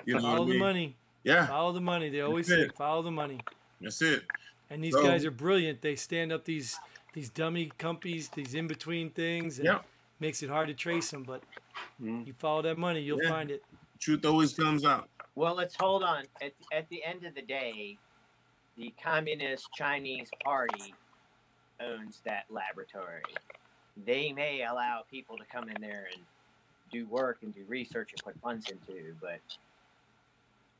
You 0.07 0.14
know 0.14 0.22
what 0.22 0.28
I 0.28 0.37
Follow 0.37 0.46
the 0.48 0.59
money. 0.59 0.96
Yeah, 1.24 1.46
Follow 1.46 1.72
the 1.72 1.81
money. 1.81 2.09
They 2.09 2.20
always 2.22 2.48
That's 2.48 2.61
say, 2.62 2.66
it. 2.66 2.76
follow 2.76 3.02
the 3.02 3.11
money. 3.11 3.38
that's 3.81 4.00
it. 4.02 4.24
And 4.70 4.83
these 4.83 4.94
So- 4.94 5.02
guys 5.02 5.24
are 5.24 5.31
brilliant. 5.31 5.81
They 5.83 5.94
stand 5.96 6.33
up 6.33 6.44
these 6.44 6.76
these 7.12 7.31
dummy 7.31 7.70
companies, 7.79 8.29
these 8.31 8.55
in 8.55 8.66
between 8.66 9.11
things, 9.11 9.59
and 9.59 9.66
Yep. 9.66 9.85
makes 10.20 10.42
it 10.42 10.48
hard 10.51 10.68
to 10.68 10.75
trace 10.75 11.11
them. 11.11 11.25
But 11.25 11.42
Mm. 12.01 12.27
you 12.27 12.33
follow 12.35 12.62
that 12.62 12.79
money, 12.79 13.01
you'll 13.01 13.22
Yeah. 13.22 13.29
find 13.29 13.51
it. 13.51 13.64
Truth 14.01 14.25
always 14.25 14.55
comes 14.55 14.85
out. 14.85 15.09
Well, 15.35 15.55
let's 15.55 15.77
hold 15.77 16.03
on. 16.03 16.27
At, 16.40 16.55
at 16.72 16.88
the 16.88 17.03
end 17.05 17.25
of 17.25 17.35
the 17.35 17.42
day, 17.42 17.98
the 18.77 18.90
Communist 19.03 19.68
Chinese 19.75 20.31
Party 20.42 20.94
owns 21.81 22.20
that 22.25 22.51
laboratory. 22.51 23.22
They 23.96 24.33
may 24.33 24.64
allow 24.64 25.03
people 25.03 25.37
to 25.38 25.44
come 25.46 25.68
in 25.68 25.81
there 25.81 26.09
and 26.12 26.27
do 26.90 27.07
work 27.07 27.42
and 27.42 27.55
do 27.55 27.64
research 27.66 28.12
and 28.12 28.22
put 28.22 28.38
funds 28.40 28.68
into, 28.68 29.14
but 29.20 29.40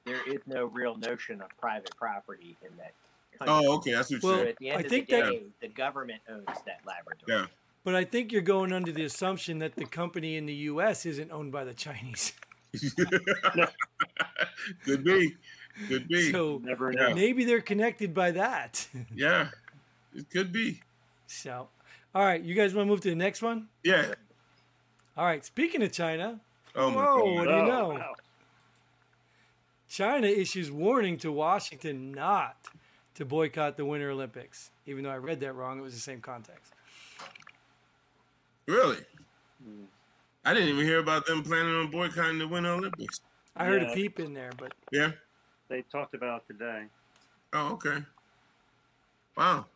there 0.05 0.23
is 0.27 0.41
no 0.47 0.67
real 0.67 0.97
notion 0.97 1.41
of 1.41 1.49
private 1.59 1.95
property 1.97 2.57
in 2.63 2.77
that 2.77 2.95
country. 3.01 3.12
Oh, 3.41 3.75
okay, 3.77 3.93
that's 3.93 4.11
what 4.11 4.21
So 4.23 4.29
you 4.29 4.33
Well, 4.35 4.39
said. 4.43 4.49
at 4.49 4.57
the 4.59 4.69
end 4.71 4.79
I 4.79 4.81
of 4.85 4.89
think 4.91 5.09
the 5.09 5.17
that- 5.17 5.31
day, 5.31 5.43
the 5.61 5.69
government 5.69 6.21
owns 6.29 6.45
that 6.67 6.81
laboratory. 6.87 7.27
Yeah. 7.41 7.47
But 7.85 7.97
I 7.97 8.05
think 8.05 8.31
you're 8.31 8.43
going 8.43 8.73
under 8.73 8.93
the 8.93 9.03
assumption 9.05 9.59
that 9.59 9.75
the 9.75 9.85
company 9.87 10.37
in 10.37 10.47
the 10.47 10.55
U.S. 10.55 11.05
isn't 11.05 11.33
owned 11.33 11.51
by 11.51 11.65
the 11.65 11.75
Chinese. 11.75 12.33
Could 14.85 15.05
be, 15.05 15.37
could 15.89 16.07
be. 16.09 16.31
So 16.31 16.61
Never 16.63 16.93
know. 16.93 17.15
maybe 17.15 17.45
they're 17.45 17.61
connected 17.61 18.15
by 18.15 18.31
that. 18.33 18.87
yeah, 19.15 19.49
it 20.15 20.31
could 20.31 20.53
be. 20.53 20.81
so, 21.27 21.69
all 22.15 22.25
right, 22.25 22.41
you 22.41 22.55
guys 22.55 22.75
want 22.75 22.87
to 22.87 22.91
move 22.91 23.01
to 23.01 23.09
the 23.11 23.17
next 23.17 23.43
one? 23.43 23.69
Yeah. 23.83 24.15
All 25.17 25.25
right, 25.27 25.45
speaking 25.45 25.83
of 25.83 25.91
China, 25.93 26.41
Oh 26.75 26.91
my 26.91 26.97
Whoa, 27.05 27.19
god. 27.19 27.35
what 27.35 27.45
do 27.45 27.51
you 27.51 27.57
Oh, 27.57 27.67
know? 27.67 27.89
wow. 27.89 28.15
China 29.89 30.27
issues 30.27 30.71
warning 30.71 31.19
to 31.19 31.31
Washington 31.33 32.13
not 32.13 32.57
to 33.15 33.25
boycott 33.25 33.77
the 33.77 33.85
Winter 33.85 34.11
Olympics. 34.11 34.71
Even 34.87 35.05
though 35.05 35.11
I 35.11 35.17
read 35.19 35.41
that 35.41 35.53
wrong, 35.55 35.79
it 35.79 35.83
was 35.83 35.95
the 35.95 36.01
same 36.01 36.21
context. 36.21 36.73
Really? 38.67 38.99
I 40.45 40.55
didn't 40.55 40.69
even 40.71 40.85
hear 40.85 40.99
about 40.99 41.27
them 41.27 41.43
planning 41.43 41.75
on 41.75 41.91
boycotting 41.91 42.39
the 42.39 42.49
Winter 42.49 42.71
Olympics. 42.71 43.21
I 43.57 43.65
heard 43.67 43.83
Yeah. 43.83 43.93
a 43.93 43.95
peep 43.95 44.19
in 44.19 44.33
there, 44.35 44.51
but 44.57 44.73
Yeah. 44.91 45.13
They 45.69 45.83
talked 45.83 46.15
about 46.15 46.45
it 46.49 46.53
today. 46.55 46.87
Oh, 47.53 47.73
okay. 47.75 48.05
Wow. 49.37 49.67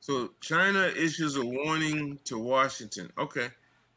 So 0.00 0.32
China 0.40 0.86
issues 0.88 1.36
a 1.36 1.44
warning 1.44 2.18
to 2.24 2.38
Washington. 2.38 3.10
Okay. 3.16 3.50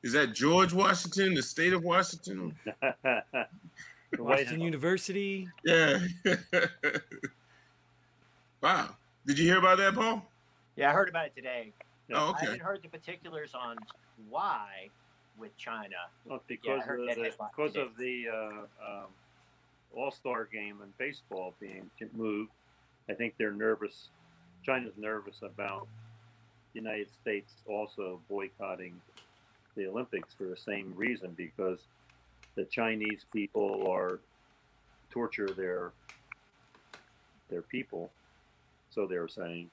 Is 0.04 0.14
that 0.14 0.34
George 0.34 0.72
Washington, 0.72 1.34
the 1.34 1.42
state 1.42 1.74
of 1.74 1.84
Washington? 1.84 2.58
Washington 4.18 4.62
University. 4.62 5.50
Yeah. 5.64 6.00
wow. 8.66 8.90
Did 9.28 9.38
you 9.38 9.46
hear 9.46 9.60
about 9.60 9.78
that, 9.78 9.94
Paul? 9.94 10.26
Yeah, 10.76 10.90
I 10.90 10.94
heard 10.94 11.10
about 11.10 11.28
it 11.28 11.36
today. 11.36 11.72
Yeah. 12.10 12.18
Oh, 12.20 12.36
I 12.36 12.46
haven't 12.46 12.62
heard 12.62 12.82
the 12.82 12.90
particulars 12.90 13.54
on 13.54 13.78
why 14.30 14.90
with 15.38 15.56
China. 15.58 15.96
Well, 16.26 16.42
because 16.48 16.84
heard 16.84 17.02
of 17.02 17.16
the, 17.16 17.32
because 17.56 17.76
of 17.76 17.96
the 17.98 18.26
uh, 18.28 18.86
um, 18.86 19.08
All 19.96 20.12
Star 20.12 20.46
game 20.46 20.78
in 20.84 20.90
baseball 20.98 21.54
being 21.60 21.90
moved, 22.16 22.52
I 23.10 23.14
think 23.14 23.36
they're 23.38 23.52
nervous. 23.52 24.10
China's 24.66 24.94
nervous 24.98 25.38
about 25.44 25.88
the 26.74 26.80
United 26.80 27.10
States 27.22 27.54
also 27.68 28.20
boycotting 28.28 29.00
the 29.76 29.88
Olympics 29.88 30.34
for 30.34 30.46
the 30.46 30.58
same 30.58 30.92
reason 30.96 31.34
because 31.38 31.80
the 32.56 32.66
Chinese 32.66 33.26
people 33.32 33.88
are 33.88 34.20
torture 35.12 35.50
their 35.56 35.92
their 37.50 37.62
people, 37.62 38.12
so 38.96 39.06
they're 39.06 39.28
saying, 39.28 39.70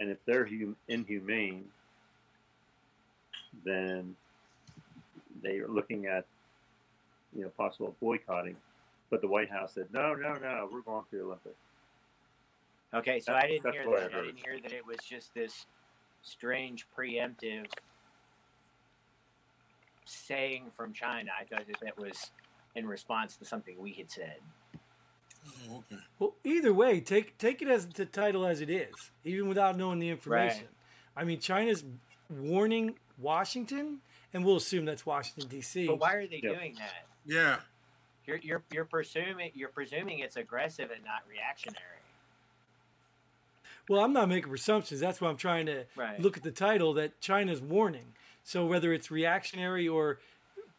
and 0.00 0.10
if 0.10 0.18
they're 0.26 0.44
hum- 0.44 0.76
inhumane, 0.88 1.64
then 3.64 4.16
they 5.42 5.58
are 5.58 5.68
looking 5.68 6.06
at 6.06 6.26
you 7.34 7.42
know 7.42 7.48
possible 7.50 7.94
boycotting. 8.00 8.56
But 9.10 9.20
the 9.20 9.28
White 9.28 9.50
House 9.50 9.74
said, 9.74 9.86
no, 9.92 10.14
no, 10.14 10.34
no, 10.34 10.68
we're 10.72 10.80
going 10.80 11.04
to 11.10 11.16
the 11.16 11.22
Olympics. 11.22 11.54
Okay, 12.92 13.20
so 13.20 13.32
That's- 13.32 13.44
I 13.44 13.48
didn't 13.48 13.72
hear 13.72 13.88
what 13.88 14.02
I 14.02 14.08
that. 14.08 14.14
I, 14.14 14.22
didn't 14.22 14.44
hear 14.44 14.58
that 14.60 14.72
it 14.72 14.84
was 14.84 14.96
just 15.08 15.32
this 15.34 15.66
strange 16.22 16.86
preemptive 16.98 17.66
saying 20.04 20.70
from 20.76 20.92
China. 20.92 21.30
I 21.38 21.44
thought 21.44 21.66
that 21.66 21.80
that 21.80 21.98
was 21.98 22.32
in 22.74 22.88
response 22.88 23.36
to 23.36 23.44
something 23.44 23.76
we 23.78 23.92
had 23.92 24.10
said. 24.10 24.38
Oh, 25.46 25.78
okay. 25.90 26.00
Well, 26.18 26.34
either 26.44 26.72
way, 26.72 27.00
take 27.00 27.36
take 27.38 27.60
it 27.62 27.68
as 27.68 27.86
the 27.86 28.06
title 28.06 28.46
as 28.46 28.60
it 28.60 28.70
is, 28.70 29.10
even 29.24 29.48
without 29.48 29.76
knowing 29.76 29.98
the 29.98 30.08
information. 30.08 30.68
I 31.16 31.24
mean, 31.24 31.38
China's 31.40 31.84
warning 32.30 32.96
Washington, 33.18 33.98
and 34.32 34.44
we'll 34.44 34.56
assume 34.56 34.84
that's 34.84 35.04
Washington 35.06 35.48
D.C. 35.48 35.86
But 35.86 36.00
why 36.00 36.14
are 36.14 36.26
they 36.26 36.40
Yep. 36.42 36.54
doing 36.54 36.74
that? 36.78 37.06
Yeah. 37.26 37.60
You're 38.26 38.38
you're 38.38 38.62
you're 38.72 38.84
presuming 38.86 39.50
you're 39.54 39.68
presuming 39.68 40.20
it's 40.20 40.36
aggressive 40.36 40.90
and 40.90 41.04
not 41.04 41.22
reactionary. 41.28 41.80
Well, 43.88 44.02
I'm 44.02 44.14
not 44.14 44.28
making 44.30 44.48
presumptions. 44.48 45.00
That's 45.00 45.20
why 45.20 45.28
I'm 45.28 45.36
trying 45.36 45.66
to 45.66 45.84
Right. 45.94 46.18
look 46.18 46.38
at 46.38 46.42
the 46.42 46.50
title 46.52 46.94
that 46.94 47.20
China's 47.20 47.60
warning. 47.60 48.14
So 48.42 48.64
whether 48.66 48.92
it's 48.94 49.10
reactionary 49.10 49.86
or 49.86 50.20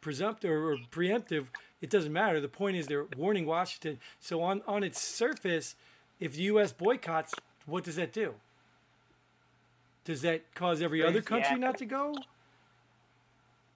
presumptive 0.06 0.52
or 0.52 0.78
preemptive, 0.92 1.48
it 1.82 1.90
doesn't 1.90 2.14
matter. 2.14 2.40
The 2.40 2.48
point 2.48 2.78
is 2.78 2.86
they're 2.86 3.08
warning 3.18 3.48
Washington. 3.48 3.98
So 4.20 4.44
on 4.44 4.62
on 4.68 4.84
its 4.84 5.02
surface, 5.02 5.76
if 6.20 6.36
the 6.36 6.44
U.S. 6.44 6.72
boycotts, 6.72 7.34
what 7.66 7.84
does 7.84 7.96
that 7.96 8.14
do? 8.14 8.36
Does 10.04 10.22
that 10.22 10.54
cause 10.54 10.84
every 10.84 11.04
other 11.04 11.24
country 11.24 11.54
act- 11.54 11.60
not 11.60 11.80
to 11.80 11.86
go? 11.86 12.14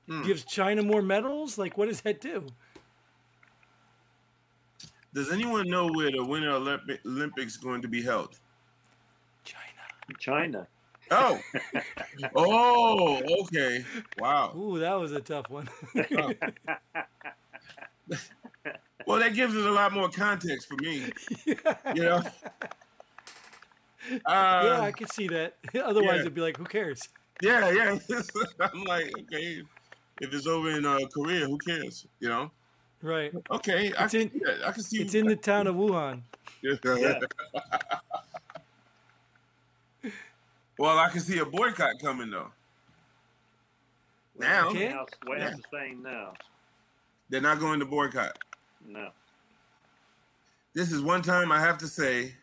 Hmm. 0.08 0.22
Gives 0.22 0.44
China 0.46 0.84
more 0.84 1.02
medals? 1.02 1.58
Like, 1.58 1.80
what 1.80 1.88
does 1.90 2.02
that 2.02 2.22
do? 2.22 2.46
Does 5.12 5.32
anyone 5.32 5.68
know 5.68 5.88
where 5.88 6.12
the 6.12 6.24
Winter 6.24 6.52
Olympi- 6.52 7.04
Olympics 7.08 7.58
are 7.58 7.64
going 7.64 7.82
to 7.82 7.88
be 7.88 8.04
held? 8.04 8.38
China. 9.44 9.84
China. 10.20 10.68
Oh. 11.12 11.40
oh, 12.36 13.22
okay. 13.44 13.84
Wow. 14.20 14.54
Ooh, 14.56 14.80
that 14.80 14.94
was 14.94 15.12
a 15.12 15.22
tough 15.22 15.50
one. 15.50 15.68
Well, 19.06 19.20
that 19.20 19.34
gives 19.34 19.56
it 19.56 19.66
a 19.66 19.72
lot 19.72 19.92
more 19.94 20.10
context 20.10 20.68
for 20.68 20.76
me. 20.82 21.12
You 21.96 22.04
know? 22.04 22.22
yeah, 24.12 24.20
Uh, 24.26 24.80
I 24.82 24.92
could 24.92 25.12
see 25.12 25.28
that. 25.30 25.56
Otherwise, 25.84 26.16
yeah. 26.16 26.22
it'd 26.22 26.36
be 26.36 26.42
like, 26.42 26.58
who 26.58 26.66
cares? 26.66 27.02
yeah, 27.42 27.70
yeah. 27.72 27.98
I'm 28.60 28.84
like, 28.84 29.12
okay, 29.22 29.64
if 30.22 30.34
it's 30.34 30.46
over 30.48 30.72
in 30.72 30.86
uh, 30.86 31.00
Korea, 31.14 31.46
who 31.48 31.58
cares? 31.58 32.06
You 32.20 32.30
know? 32.30 32.52
Right. 33.02 33.32
Okay, 33.52 33.94
I 33.94 34.04
It's 34.06 34.12
can 34.14 34.22
in- 34.22 34.30
see. 34.32 34.64
I 34.66 34.72
can 34.72 34.84
see. 34.84 35.02
It's 35.02 35.14
in 35.16 35.26
the 35.28 35.36
town 35.36 35.68
of 35.68 35.76
Wuhan. 35.76 36.22
Yeah. 36.62 37.20
Well, 40.80 40.98
I 40.98 41.10
can 41.10 41.20
see 41.22 41.38
a 41.40 41.46
boycott 41.46 42.00
coming 42.02 42.30
though. 42.32 42.52
Now 44.38 44.70
Okay. 44.70 44.86
White 44.88 44.94
House, 44.96 45.10
White 45.26 45.42
House 45.42 45.52
Yeah. 45.52 45.58
is 45.58 45.64
saying 45.72 46.02
no, 46.04 46.34
they're 47.30 47.42
not 47.42 47.60
going 47.60 47.80
to 47.80 47.86
boycott. 47.86 48.38
no. 48.86 49.12
This 50.74 50.92
is 50.92 51.02
one 51.02 51.22
time 51.24 51.52
I 51.52 51.60
have 51.60 51.78
to 51.80 51.88
say, 51.88 52.36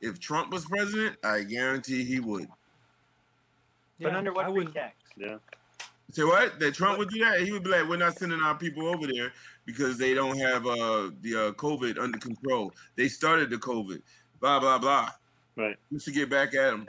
if 0.00 0.18
Trump 0.18 0.50
was 0.52 0.66
president, 0.66 1.16
I 1.24 1.42
guarantee 1.44 2.04
he 2.04 2.18
would. 2.20 2.48
But 4.00 4.14
under 4.14 4.32
what 4.32 4.44
I 4.44 4.48
wouldn't. 4.48 4.74
pretext? 4.74 5.00
Yeah. 5.16 5.36
Say 6.10 6.24
what? 6.24 6.58
That 6.58 6.74
Trump 6.74 6.98
would 6.98 7.08
do 7.10 7.20
that? 7.24 7.40
He 7.40 7.52
would 7.52 7.62
be 7.62 7.70
like, 7.70 7.88
"We're 7.88 7.96
not 7.96 8.16
sending 8.18 8.40
our 8.42 8.54
people 8.56 8.86
over 8.86 9.06
there 9.06 9.32
because 9.64 9.96
they 9.96 10.12
don't 10.14 10.36
have 10.38 10.66
uh, 10.66 11.10
the 11.20 11.34
uh, 11.48 11.52
COVID 11.52 11.98
under 11.98 12.18
control. 12.18 12.72
They 12.96 13.08
started 13.08 13.48
the 13.50 13.56
COVID. 13.58 14.02
Blah 14.40 14.60
blah 14.60 14.78
blah." 14.78 15.10
Right. 15.56 15.76
We 15.90 15.98
should 16.00 16.14
get 16.14 16.28
back 16.30 16.54
at 16.54 16.70
them. 16.70 16.88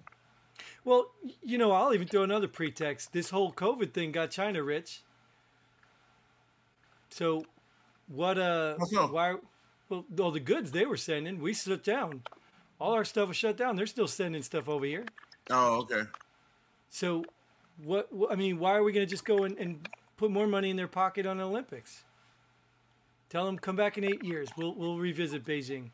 Well, 0.90 1.12
you 1.44 1.60
know, 1.60 1.72
I'll 1.72 1.94
even 1.94 2.08
throw 2.08 2.24
another 2.24 2.48
pretext. 2.48 3.14
This 3.14 3.30
whole 3.30 3.54
COVID 3.54 3.94
thing 3.94 4.12
got 4.12 4.32
China 4.32 4.64
rich. 4.64 5.04
So, 7.12 7.46
what? 8.08 8.40
Uh, 8.40 8.74
why? 8.78 9.36
Well, 9.88 10.04
all 10.20 10.32
the 10.32 10.40
goods 10.40 10.72
they 10.72 10.88
were 10.88 10.98
sending, 10.98 11.42
we 11.42 11.54
shut 11.54 11.84
down. 11.84 12.24
All 12.82 12.94
our 12.94 13.06
stuff 13.06 13.28
was 13.28 13.38
shut 13.38 13.56
down. 13.56 13.76
They're 13.76 13.86
still 13.86 14.08
sending 14.08 14.42
stuff 14.42 14.68
over 14.68 14.84
here. 14.84 15.06
Oh, 15.52 15.82
okay. 15.82 16.10
So, 16.90 17.24
what? 17.84 18.10
I 18.32 18.34
mean, 18.34 18.58
why 18.58 18.76
are 18.76 18.82
we 18.84 18.92
going 18.92 19.06
to 19.06 19.10
just 19.10 19.26
go 19.26 19.44
and, 19.44 19.56
and 19.60 19.88
put 20.18 20.32
more 20.32 20.48
money 20.48 20.72
in 20.72 20.76
their 20.76 20.88
pocket 20.88 21.28
on 21.28 21.38
the 21.38 21.44
Olympics? 21.44 22.04
Tell 23.30 23.46
them 23.46 23.60
come 23.60 23.76
back 23.76 24.00
in 24.00 24.04
eight 24.04 24.24
years. 24.24 24.50
We'll 24.58 24.74
we'll 24.74 24.98
revisit 24.98 25.46
Beijing 25.46 25.92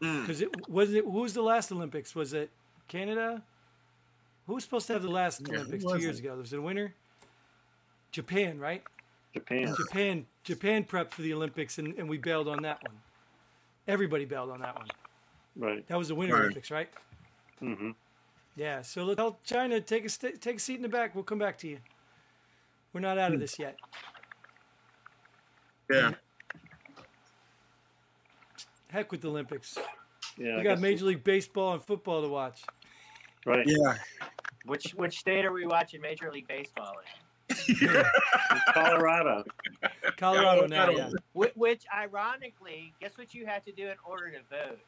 Mm. 0.00 0.20
because 0.20 0.40
it 0.40 0.68
was 0.68 0.94
it. 0.94 1.02
Who 1.02 1.10
was 1.22 1.34
the 1.34 1.42
last 1.42 1.72
Olympics? 1.72 2.14
Was 2.14 2.32
it 2.32 2.50
Canada? 2.86 3.42
Who 4.46 4.54
was 4.54 4.64
supposed 4.64 4.86
to 4.88 4.92
have 4.92 5.02
the 5.02 5.10
last 5.10 5.40
Yeah, 5.48 5.58
Olympics 5.58 5.84
two 5.84 5.98
years 5.98 6.18
it? 6.18 6.24
ago? 6.24 6.36
Was 6.36 6.52
it 6.52 6.58
a 6.58 6.62
winner? 6.62 6.94
Japan, 8.12 8.58
right? 8.58 8.82
Japan. 9.32 9.74
Japan. 9.76 10.26
Japan 10.44 10.84
prepped 10.84 11.12
for 11.12 11.22
the 11.22 11.32
Olympics, 11.34 11.78
and, 11.78 11.94
and 11.98 12.08
we 12.08 12.18
bailed 12.18 12.48
on 12.48 12.62
that 12.62 12.82
one. 12.82 12.96
Everybody 13.88 14.24
bailed 14.24 14.50
on 14.50 14.60
that 14.60 14.76
one. 14.76 14.86
Right. 15.56 15.86
That 15.88 15.98
was 15.98 16.08
the 16.08 16.14
Winter 16.14 16.34
Right. 16.34 16.42
Olympics, 16.42 16.70
right? 16.70 16.88
Mm-hmm. 17.62 17.90
Yeah. 18.56 18.82
So 18.82 19.04
let 19.04 19.16
tell 19.16 19.38
China 19.44 19.80
take 19.80 20.04
a 20.04 20.08
st- 20.08 20.40
take 20.40 20.56
a 20.56 20.60
seat 20.60 20.76
in 20.76 20.82
the 20.82 20.88
back. 20.88 21.14
We'll 21.14 21.24
come 21.24 21.38
back 21.38 21.58
to 21.58 21.68
you. 21.68 21.78
We're 22.92 23.00
not 23.00 23.18
out 23.18 23.32
of 23.34 23.40
this 23.40 23.58
yet. 23.58 23.76
Yeah. 25.90 26.12
Heck 28.88 29.10
with 29.10 29.20
the 29.22 29.28
Olympics. 29.28 29.76
Yeah. 30.38 30.54
We 30.54 30.60
I 30.60 30.62
got 30.62 30.80
Major 30.80 31.06
League 31.06 31.24
Baseball 31.24 31.72
and 31.74 31.82
football 31.82 32.22
to 32.22 32.28
watch. 32.28 32.62
Right. 33.44 33.66
Yeah. 33.66 33.94
Which 34.64 34.94
which 34.94 35.18
state 35.18 35.44
are 35.44 35.52
we 35.52 35.66
watching 35.66 36.00
Major 36.00 36.32
League 36.32 36.48
Baseball 36.48 36.94
in? 37.04 37.08
Colorado. 38.72 39.44
Colorado 40.16 40.66
now, 40.66 40.88
yeah. 40.88 41.10
Which, 41.34 41.52
which 41.54 41.84
ironically, 41.94 42.94
guess 43.00 43.18
what 43.18 43.34
you 43.34 43.44
have 43.46 43.64
to 43.64 43.72
do 43.72 43.88
in 43.88 43.96
order 44.04 44.30
to 44.30 44.38
vote 44.50 44.80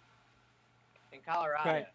in 1.12 1.20
Colorado? 1.26 1.68
Right. 1.68 1.86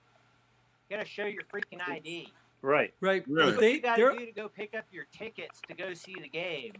You 0.89 0.97
got 0.97 1.03
to 1.03 1.09
show 1.09 1.25
your 1.25 1.43
freaking 1.43 1.81
ID. 1.87 2.31
Right. 2.61 2.93
Right. 3.01 3.23
Really? 3.27 3.51
What 3.51 3.59
they, 3.59 3.71
you 3.73 3.81
got 3.81 3.97
they're, 3.97 4.11
to 4.11 4.19
do 4.19 4.25
to 4.27 4.31
go 4.31 4.47
pick 4.49 4.75
up 4.75 4.85
your 4.91 5.05
tickets 5.11 5.61
to 5.67 5.73
go 5.73 5.93
see 5.95 6.15
the 6.21 6.29
game? 6.29 6.73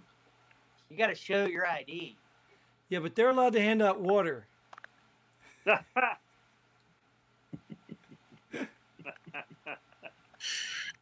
You 0.90 0.98
got 0.98 1.08
to 1.08 1.16
show 1.16 1.46
your 1.46 1.66
ID. 1.66 2.18
yeah, 2.90 3.00
but 3.00 3.16
they're 3.16 3.30
allowed 3.30 3.54
to 3.54 3.62
hand 3.62 3.82
out 3.82 4.00
water. 4.00 4.46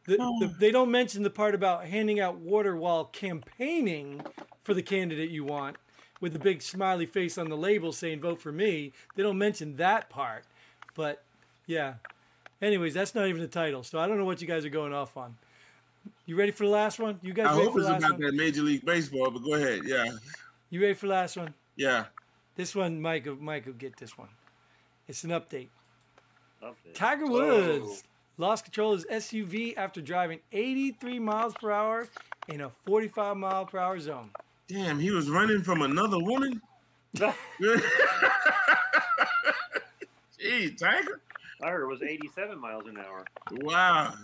The, 0.06 0.16
oh. 0.18 0.38
the, 0.40 0.46
they 0.46 0.70
don't 0.70 0.90
mention 0.90 1.22
the 1.22 1.30
part 1.30 1.54
about 1.54 1.86
handing 1.86 2.20
out 2.20 2.36
water 2.36 2.76
while 2.76 3.04
campaigning 3.04 4.22
for 4.64 4.74
the 4.74 4.82
candidate 4.82 5.30
you 5.30 5.44
want 5.44 5.76
with 6.20 6.32
the 6.32 6.38
big 6.38 6.62
smiley 6.62 7.06
face 7.06 7.38
on 7.38 7.48
the 7.48 7.56
label 7.56 7.92
saying 7.92 8.20
vote 8.20 8.40
for 8.40 8.52
me. 8.52 8.92
They 9.14 9.22
don't 9.22 9.38
mention 9.38 9.76
that 9.76 10.10
part. 10.10 10.44
But 10.94 11.22
yeah. 11.66 11.94
Anyways, 12.62 12.92
that's 12.92 13.14
not 13.14 13.26
even 13.26 13.40
the 13.40 13.48
title, 13.48 13.82
so 13.82 13.98
I 13.98 14.06
don't 14.06 14.18
know 14.18 14.26
what 14.26 14.42
you 14.42 14.46
guys 14.46 14.64
are 14.66 14.70
going 14.70 14.92
off 14.92 15.16
on. 15.16 15.36
You 16.26 16.36
ready 16.36 16.50
for 16.50 16.64
the 16.64 16.70
last 16.70 16.98
one? 16.98 17.18
You 17.22 17.32
guys 17.32 17.46
I 17.46 17.52
ready 17.52 17.64
hope 17.64 17.72
for 17.72 17.78
it's 17.78 17.86
the 17.86 17.92
last 17.92 18.04
about 18.04 18.12
one? 18.12 18.20
that 18.22 18.34
Major 18.34 18.62
League 18.62 18.84
Baseball, 18.84 19.30
but 19.30 19.42
go 19.42 19.54
ahead. 19.54 19.80
Yeah, 19.84 20.10
You 20.68 20.80
ready 20.82 20.94
for 20.94 21.06
the 21.06 21.12
last 21.12 21.36
one? 21.36 21.54
yeah. 21.76 22.06
This 22.56 22.74
one, 22.74 23.00
Mike, 23.00 23.24
will- 23.24 23.36
Mike 23.36 23.64
will 23.64 23.72
get 23.72 23.96
this 23.96 24.18
one. 24.18 24.28
It's 25.08 25.24
an 25.24 25.30
update. 25.30 25.68
Okay. 26.62 26.92
Tiger 26.92 27.24
oh. 27.26 27.30
Woods 27.30 28.04
lost 28.40 28.64
control 28.64 28.94
of 28.94 29.04
his 29.04 29.24
SUV 29.24 29.76
after 29.76 30.00
driving 30.00 30.40
83 30.50 31.18
miles 31.18 31.54
per 31.54 31.70
hour 31.70 32.08
in 32.48 32.62
a 32.62 32.70
45 32.86 33.36
mile 33.36 33.66
per 33.66 33.78
hour 33.78 34.00
zone. 34.00 34.30
Damn, 34.66 34.98
he 34.98 35.10
was 35.10 35.28
running 35.30 35.62
from 35.62 35.82
another 35.82 36.18
woman. 36.18 36.60
Gee, 40.38 40.70
Tiger. 40.70 41.20
I 41.62 41.68
heard 41.68 41.82
it 41.82 41.88
was 41.88 42.02
87 42.02 42.58
miles 42.58 42.86
an 42.86 42.96
hour. 42.96 43.26
Wow. 43.60 44.14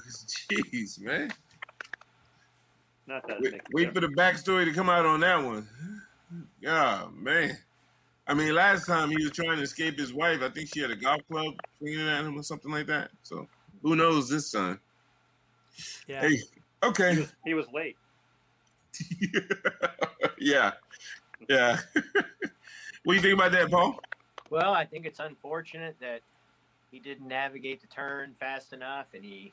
Jeez, 0.51 0.99
man. 1.01 1.31
Not 3.07 3.27
that 3.29 3.41
Wait, 3.41 3.61
wait 3.73 3.95
for 3.95 4.01
the 4.01 4.09
backstory 4.09 4.65
to 4.65 4.73
come 4.73 4.89
out 4.89 5.05
on 5.05 5.21
that 5.21 5.45
one. 5.45 5.69
Yeah, 6.61 7.07
man. 7.15 7.59
I 8.27 8.35
mean, 8.35 8.55
last 8.55 8.87
time 8.87 9.11
he 9.11 9.17
was 9.23 9.31
trying 9.31 9.59
to 9.59 9.63
escape 9.63 9.99
his 9.99 10.13
wife. 10.13 10.43
I 10.43 10.49
think 10.49 10.71
she 10.73 10.81
had 10.81 10.91
a 10.91 10.97
golf 10.97 11.21
club 11.31 11.55
swinging 11.79 12.09
at 12.09 12.25
him 12.25 12.37
or 12.37 12.43
something 12.43 12.73
like 12.73 12.87
that. 12.87 13.11
So 13.23 13.47
who 13.87 13.95
knows 13.95 14.29
this 14.29 14.51
time? 14.51 14.81
Yeah. 16.09 16.23
Hey, 16.23 16.41
okay. 16.83 17.29
He 17.45 17.55
was 17.55 17.67
late. 17.73 17.97
yeah, 20.41 20.73
yeah. 21.49 21.79
what 23.05 23.13
do 23.13 23.15
you 23.15 23.21
think 23.21 23.35
about 23.35 23.53
that, 23.53 23.71
Paul? 23.71 24.01
Well, 24.51 24.73
I 24.73 24.85
think 24.85 25.07
it's 25.07 25.21
unfortunate 25.21 25.95
that 26.01 26.23
he 26.91 26.99
didn't 26.99 27.29
navigate 27.29 27.81
the 27.81 27.87
turn 27.87 28.35
fast 28.41 28.73
enough 28.73 29.07
and 29.15 29.25
he 29.25 29.53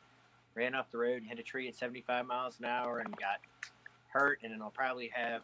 ran 0.56 0.74
off 0.74 0.90
the 0.90 0.98
road 0.98 1.18
and 1.22 1.28
hit 1.28 1.38
a 1.38 1.44
tree 1.44 1.68
at 1.68 1.76
75 1.76 2.26
miles 2.26 2.58
an 2.58 2.66
hour 2.66 3.00
and 3.00 3.16
got 3.18 3.38
hurt. 4.08 4.40
And 4.44 4.52
it'll 4.52 4.72
probably 4.72 5.12
have 5.14 5.44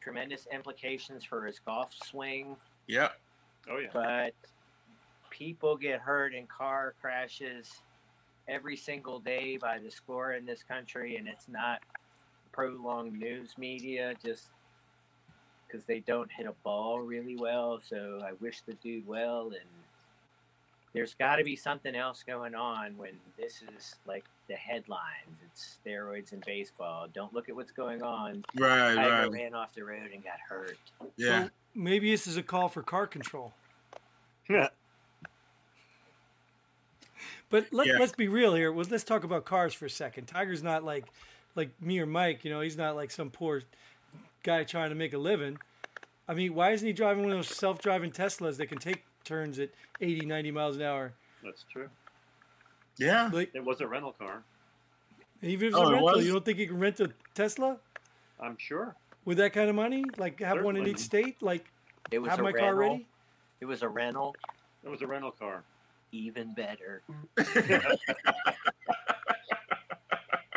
tremendous 0.00 0.46
implications 0.52 1.24
for 1.24 1.46
his 1.46 1.58
golf 1.58 1.92
swing. 1.92 2.54
Yeah, 2.86 3.08
Oh 3.68 3.78
yeah. 3.78 3.88
But 3.92 4.34
people 5.30 5.76
get 5.76 5.98
hurt 5.98 6.32
in 6.32 6.46
car 6.46 6.94
crashes 7.00 7.80
every 8.48 8.76
single 8.76 9.18
day 9.18 9.56
by 9.56 9.78
the 9.78 9.90
score 9.90 10.32
in 10.32 10.44
this 10.44 10.62
country, 10.62 11.16
and 11.16 11.28
it's 11.28 11.48
not 11.48 11.80
prolonged 12.52 13.18
news 13.18 13.56
media 13.58 14.14
just 14.24 14.48
because 15.66 15.84
they 15.86 16.00
don't 16.00 16.30
hit 16.30 16.46
a 16.46 16.54
ball 16.62 17.00
really 17.00 17.36
well. 17.36 17.80
So 17.86 18.20
I 18.24 18.32
wish 18.40 18.60
the 18.66 18.74
dude 18.74 19.06
well, 19.06 19.46
and 19.46 19.68
there's 20.92 21.14
got 21.14 21.36
to 21.36 21.44
be 21.44 21.56
something 21.56 21.94
else 21.94 22.22
going 22.24 22.54
on 22.54 22.96
when 22.96 23.12
this 23.36 23.62
is 23.76 23.96
like 24.06 24.24
the 24.48 24.54
headlines. 24.54 25.02
It's 25.46 25.78
steroids 25.84 26.32
in 26.32 26.42
baseball. 26.46 27.08
Don't 27.12 27.34
look 27.34 27.48
at 27.48 27.56
what's 27.56 27.72
going 27.72 28.02
on. 28.02 28.44
right, 28.56 28.94
Tiger 28.94 29.10
right. 29.10 29.30
ran 29.30 29.54
off 29.54 29.74
the 29.74 29.84
road 29.84 30.10
and 30.12 30.22
got 30.22 30.38
hurt. 30.48 30.78
Yeah, 31.16 31.44
So 31.44 31.50
maybe 31.74 32.10
this 32.10 32.26
is 32.26 32.36
a 32.36 32.42
call 32.42 32.68
for 32.68 32.82
car 32.82 33.06
control. 33.06 33.52
But 37.54 37.72
let, 37.72 37.86
Yeah. 37.86 37.98
let's 38.00 38.10
be 38.10 38.26
real 38.26 38.52
here. 38.56 38.72
Well, 38.72 38.84
let's 38.90 39.04
talk 39.04 39.22
about 39.22 39.44
cars 39.44 39.74
for 39.74 39.86
a 39.86 39.90
second. 39.90 40.26
Tiger's 40.26 40.64
not 40.64 40.82
like 40.82 41.04
like 41.54 41.70
me 41.80 42.00
or 42.00 42.06
Mike. 42.06 42.44
You 42.44 42.50
know, 42.50 42.60
he's 42.60 42.76
not 42.76 42.96
like 42.96 43.12
some 43.12 43.30
poor 43.30 43.62
guy 44.42 44.64
trying 44.64 44.88
to 44.88 44.96
make 44.96 45.12
a 45.12 45.18
living. 45.18 45.58
I 46.26 46.34
mean, 46.34 46.52
why 46.56 46.72
isn't 46.72 46.84
he 46.84 46.92
driving 46.92 47.22
one 47.22 47.30
of 47.30 47.38
those 47.38 47.56
self-driving 47.56 48.10
Teslas 48.10 48.56
that 48.56 48.66
can 48.66 48.78
take 48.78 49.04
turns 49.22 49.60
at 49.60 49.70
80, 50.00 50.26
90 50.26 50.50
miles 50.50 50.74
an 50.74 50.82
hour? 50.82 51.12
That's 51.44 51.64
true. 51.70 51.88
yeah. 52.98 53.30
Like, 53.32 53.54
It 53.54 53.64
was 53.64 53.80
a 53.80 53.86
rental 53.86 54.10
car. 54.14 54.42
even 55.40 55.68
if 55.68 55.74
it's 55.74 55.76
Oh, 55.76 55.82
a 55.84 55.90
it 55.90 55.92
rental, 55.92 56.12
was? 56.16 56.26
you 56.26 56.32
don't 56.32 56.44
think 56.44 56.58
you 56.58 56.66
can 56.66 56.80
rent 56.80 56.98
a 56.98 57.12
Tesla 57.34 57.78
I'm 58.40 58.56
sure. 58.58 58.96
with 59.24 59.38
that 59.38 59.52
kind 59.52 59.70
of 59.70 59.76
money? 59.76 60.04
Like, 60.16 60.40
have 60.40 60.60
one 60.64 60.74
in 60.76 60.88
each 60.88 60.98
state? 60.98 61.40
Like, 61.40 61.70
It 62.10 62.18
was 62.18 62.30
have 62.30 62.40
a 62.40 62.42
my 62.42 62.48
rental. 62.48 62.64
car 62.66 62.74
ready? 62.74 63.06
It 63.60 63.66
was 63.66 63.82
a 63.84 63.88
rental. 63.88 64.34
It 64.82 64.88
was 64.88 65.02
a 65.02 65.06
rental 65.06 65.30
car. 65.30 65.62
Even 66.14 66.54
better. 66.54 67.02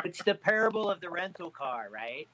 it's 0.04 0.22
the 0.24 0.34
parable 0.34 0.88
of 0.90 1.00
the 1.00 1.10
rental 1.10 1.50
car, 1.50 1.88
right? 1.92 2.28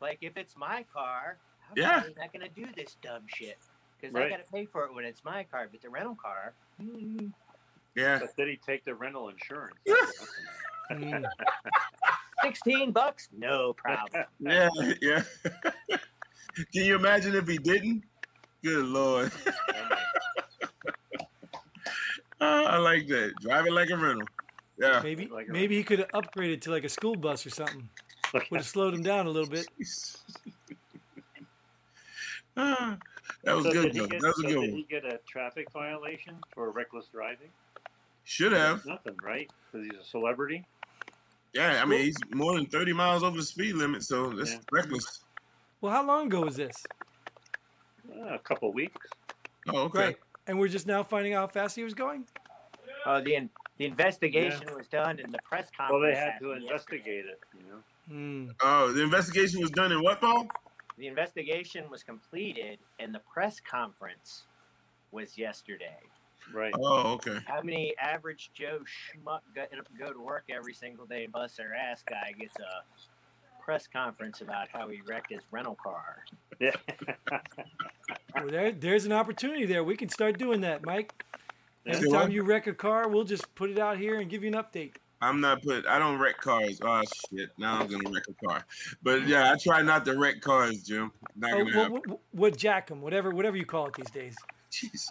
Like 0.00 0.18
if 0.20 0.36
it's 0.36 0.56
my 0.56 0.84
car, 0.92 1.38
I'm 1.70 1.76
Yeah. 1.76 2.02
not 2.18 2.32
gonna 2.32 2.48
do 2.50 2.66
this 2.76 2.96
dumb 3.02 3.22
shit 3.26 3.58
because 4.00 4.14
I 4.14 4.28
gotta 4.28 4.44
pay 4.52 4.66
for 4.66 4.84
it 4.84 4.94
when 4.94 5.04
it's 5.04 5.24
my 5.24 5.44
car. 5.44 5.68
But 5.70 5.80
the 5.82 5.88
rental 5.88 6.16
car, 6.20 6.52
mm, 6.80 7.32
yeah. 7.94 8.18
But 8.20 8.36
did 8.36 8.48
he 8.48 8.56
take 8.56 8.84
the 8.84 8.94
rental 8.94 9.30
insurance? 9.30 9.78
Mm. 10.92 11.24
sixteen 12.42 12.92
bucks, 12.92 13.28
no 13.36 13.72
problem. 13.72 14.24
Yeah, 14.38 14.68
yeah. 15.00 15.22
Can 16.72 16.84
you 16.84 16.94
imagine 16.96 17.34
if 17.34 17.48
he 17.48 17.58
didn't? 17.58 18.04
Good 18.62 18.84
lord. 18.86 19.32
Ah, 22.40 22.64
I 22.64 22.76
like 22.78 23.06
that. 23.08 23.32
Drive 23.40 23.66
it 23.66 23.72
like 23.72 23.90
a 23.90 23.96
rental. 23.96 24.26
Yeah. 24.78 25.00
Maybe 25.02 25.26
Like 25.26 25.48
a 25.48 25.52
maybe 25.52 25.76
he 25.76 25.82
could 25.82 26.00
have 26.00 26.08
upgraded 26.08 26.60
to 26.62 26.70
like 26.70 26.84
a 26.84 26.88
school 26.88 27.16
bus 27.16 27.46
or 27.46 27.50
something. 27.50 27.88
Would 28.34 28.42
have 28.60 28.66
slowed 28.66 28.92
him 28.94 29.02
down 29.02 29.26
a 29.26 29.30
little 29.30 29.48
bit. 29.48 29.66
Ah, 32.56 32.96
that 33.44 33.54
was 33.54 33.64
So 33.66 33.72
good. 33.72 33.82
did 33.82 33.92
he 33.94 33.98
though. 34.00 34.06
get- 34.06 34.20
That 34.22 34.28
was 34.28 34.38
a 34.38 34.42
good 34.42 34.48
did 34.48 34.58
one. 34.58 34.68
he 34.70 34.86
get 34.88 35.04
a 35.04 35.20
traffic 35.28 35.70
violation 35.72 36.36
for 36.54 36.70
reckless 36.70 37.06
driving? 37.12 37.50
Should 38.24 38.52
have. 38.52 38.84
Nothing, 38.86 39.16
right? 39.22 39.50
Because 39.70 39.86
he's 39.86 40.00
a 40.00 40.04
celebrity. 40.04 40.64
Yeah, 41.52 41.80
I 41.82 41.86
mean 41.86 42.00
he's 42.00 42.16
more 42.34 42.54
than 42.54 42.66
thirty 42.66 42.92
miles 42.92 43.22
over 43.22 43.36
the 43.36 43.42
speed 43.42 43.74
limit, 43.76 44.02
so 44.02 44.30
that's 44.30 44.52
Yeah. 44.52 44.58
reckless. 44.72 45.20
Well, 45.80 45.92
how 45.92 46.04
long 46.06 46.26
ago 46.26 46.40
was 46.42 46.56
this? 46.56 46.82
Uh, 48.10 48.34
a 48.34 48.38
couple 48.38 48.72
weeks. 48.72 49.06
Oh, 49.68 49.82
okay. 49.82 49.98
Right. 49.98 50.16
And 50.46 50.58
we're 50.58 50.68
just 50.68 50.86
now 50.86 51.02
finding 51.02 51.34
out 51.34 51.40
how 51.40 51.62
fast 51.62 51.76
he 51.76 51.82
was 51.82 51.94
going? 51.94 52.24
Uh, 53.04 53.20
the 53.20 53.34
in, 53.34 53.50
the 53.78 53.84
investigation 53.84 54.74
was 54.76 54.86
done, 54.88 55.20
and 55.22 55.32
the 55.32 55.38
press 55.44 55.68
conference. 55.76 55.92
Well, 55.92 56.00
they 56.00 56.18
had 56.18 56.38
to 56.38 56.48
happened 56.48 56.62
investigate 56.62 57.24
it. 57.26 57.40
You 57.56 57.64
know. 57.70 57.82
Hmm. 58.08 58.50
Oh, 58.62 58.92
the 58.92 59.02
investigation 59.02 59.60
was 59.60 59.70
done 59.70 59.92
in 59.92 60.02
what, 60.02 60.20
Paul? 60.20 60.46
The 60.98 61.06
investigation 61.08 61.90
was 61.90 62.02
completed, 62.02 62.78
and 62.98 63.14
the 63.14 63.20
press 63.32 63.60
conference 63.60 64.44
was 65.12 65.36
yesterday. 65.36 65.98
Right. 66.52 66.72
Oh, 66.78 67.14
okay. 67.14 67.38
How 67.46 67.60
many 67.60 67.94
average 67.98 68.50
Joe 68.54 68.80
schmuck 68.80 69.40
go, 69.54 69.64
go 69.98 70.12
to 70.12 70.20
work 70.20 70.44
every 70.48 70.74
single 70.74 71.04
day 71.04 71.24
and 71.24 71.32
bust 71.32 71.56
their 71.56 71.74
ass 71.74 72.04
guy 72.08 72.32
gets 72.38 72.54
a 72.60 73.62
press 73.62 73.88
conference 73.88 74.40
about 74.40 74.68
how 74.72 74.88
he 74.88 75.00
wrecked 75.06 75.32
his 75.32 75.42
rental 75.50 75.76
car? 75.82 76.24
Yeah. 76.58 76.70
Well, 78.36 78.48
there, 78.48 78.72
there's 78.72 79.06
an 79.06 79.12
opportunity 79.12 79.64
there. 79.66 79.82
We 79.84 79.96
can 79.96 80.08
start 80.08 80.38
doing 80.38 80.60
that, 80.62 80.84
Mike. 80.84 81.12
Yeah. 81.84 81.94
Say 81.94 81.98
Anytime 82.00 82.30
you 82.30 82.42
wreck 82.42 82.66
a 82.66 82.74
car, 82.74 83.08
we'll 83.08 83.24
just 83.24 83.52
put 83.54 83.70
it 83.70 83.78
out 83.78 83.96
here 83.98 84.20
and 84.20 84.28
give 84.28 84.42
you 84.42 84.48
an 84.48 84.54
update. 84.54 84.94
I'm 85.22 85.40
not 85.40 85.62
put. 85.62 85.86
I 85.86 85.98
don't 85.98 86.18
wreck 86.18 86.38
cars. 86.38 86.78
Oh 86.82 87.00
shit! 87.30 87.48
Now 87.56 87.80
I'm 87.80 87.86
gonna 87.86 88.10
wreck 88.10 88.24
a 88.28 88.46
car. 88.46 88.66
But 89.02 89.26
yeah, 89.26 89.50
I 89.50 89.56
try 89.56 89.80
not 89.80 90.04
to 90.04 90.18
wreck 90.18 90.42
cars, 90.42 90.82
Jim. 90.82 91.10
Not 91.34 91.52
Oh, 91.54 91.58
gonna 91.58 91.70
well, 91.74 91.82
happen. 91.84 92.10
what, 92.10 92.20
what 92.32 92.56
jack 92.58 92.90
'em, 92.90 93.00
whatever, 93.00 93.30
whatever 93.30 93.56
you 93.56 93.64
call 93.64 93.86
it 93.86 93.94
these 93.94 94.10
days. 94.10 94.36
Jeez. 94.70 95.06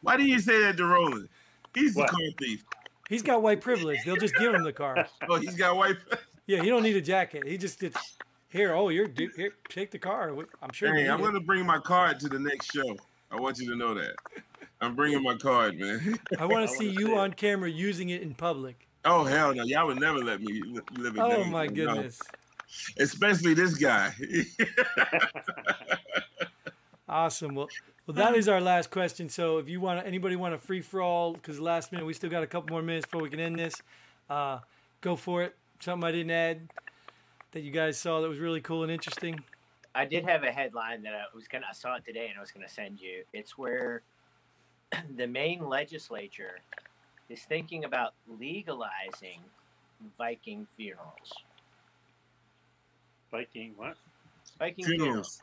Why 0.00 0.16
didn't 0.16 0.28
you 0.28 0.38
say 0.38 0.60
that 0.62 0.76
to 0.76 0.84
Roland? 0.86 1.28
He's 1.74 1.94
the 1.94 2.04
car 2.04 2.20
thief. 2.38 2.62
He's 3.08 3.22
got 3.22 3.42
white 3.42 3.60
privilege. 3.60 3.98
They'll 4.04 4.16
just 4.16 4.36
give 4.36 4.54
him 4.54 4.62
the 4.62 4.72
car. 4.72 5.08
Oh, 5.28 5.36
he's 5.40 5.56
got 5.56 5.76
white. 5.76 5.96
Yeah, 6.46 6.62
he 6.62 6.68
don't 6.68 6.82
need 6.84 6.96
a 6.96 7.00
jacket. 7.00 7.46
He 7.46 7.58
just 7.58 7.80
gets 7.80 7.96
here. 8.48 8.74
Oh, 8.74 8.88
you're 8.88 9.08
here. 9.08 9.52
Take 9.68 9.90
the 9.90 9.98
car. 9.98 10.34
I'm 10.62 10.72
sure. 10.72 10.94
Hey, 10.94 11.08
I'm 11.08 11.20
gonna 11.20 11.40
bring 11.40 11.64
my 11.66 11.78
card 11.78 12.20
to 12.20 12.28
the 12.28 12.38
next 12.38 12.72
show. 12.72 12.96
I 13.30 13.36
want 13.36 13.58
you 13.58 13.70
to 13.70 13.76
know 13.76 13.94
that. 13.94 14.14
I'm 14.80 14.94
bringing 14.94 15.22
my 15.22 15.36
card, 15.36 15.78
man. 15.78 16.18
I 16.38 16.46
want 16.46 16.68
to 16.68 16.74
see 16.76 16.88
you 16.88 17.16
on 17.16 17.32
camera 17.32 17.68
using 17.68 18.10
it 18.10 18.22
in 18.22 18.34
public. 18.34 18.86
Oh 19.04 19.24
hell 19.24 19.54
no! 19.54 19.64
Y'all 19.64 19.86
would 19.86 20.00
never 20.00 20.18
let 20.18 20.40
me 20.40 20.62
live 20.96 21.16
it 21.16 21.20
Oh 21.20 21.44
my 21.44 21.66
No. 21.66 21.72
goodness. 21.72 22.20
Especially 22.98 23.54
this 23.54 23.74
guy. 23.74 24.12
Awesome. 27.10 27.54
Well, 27.54 27.68
well, 28.06 28.14
that 28.16 28.34
is 28.36 28.48
our 28.48 28.60
last 28.60 28.90
question. 28.90 29.30
So, 29.30 29.56
if 29.56 29.66
you 29.66 29.80
want, 29.80 30.06
anybody 30.06 30.36
want 30.36 30.52
a 30.52 30.58
free 30.58 30.82
for 30.82 31.00
all? 31.00 31.32
Because 31.32 31.58
last 31.58 31.90
minute, 31.90 32.04
we 32.04 32.12
still 32.12 32.28
got 32.28 32.42
a 32.42 32.46
couple 32.46 32.70
more 32.70 32.82
minutes 32.82 33.06
before 33.06 33.22
we 33.22 33.30
can 33.30 33.40
end 33.40 33.58
this. 33.58 33.74
Uh, 34.28 34.58
go 35.00 35.16
for 35.16 35.42
it. 35.42 35.56
Something 35.80 36.06
I 36.06 36.12
didn't 36.12 36.30
add 36.32 36.68
that 37.52 37.62
you 37.62 37.70
guys 37.70 37.98
saw 37.98 38.20
that 38.20 38.28
was 38.28 38.38
really 38.38 38.60
cool 38.60 38.82
and 38.82 38.92
interesting. 38.92 39.42
I 39.94 40.04
did 40.04 40.24
have 40.24 40.44
a 40.44 40.52
headline 40.52 41.02
that 41.02 41.14
I 41.14 41.24
was 41.34 41.48
gonna. 41.48 41.66
I 41.68 41.72
saw 41.72 41.96
it 41.96 42.04
today, 42.04 42.28
and 42.28 42.36
I 42.36 42.40
was 42.40 42.50
gonna 42.50 42.68
send 42.68 43.00
you. 43.00 43.24
It's 43.32 43.56
where 43.56 44.02
the 45.16 45.26
Maine 45.26 45.66
legislature 45.68 46.58
is 47.28 47.42
thinking 47.42 47.84
about 47.84 48.14
legalizing 48.38 49.40
Viking 50.16 50.66
funerals. 50.76 51.32
Viking 53.30 53.72
what? 53.76 53.96
Viking 54.58 54.84
Funerals. 54.84 55.06
funerals. 55.08 55.40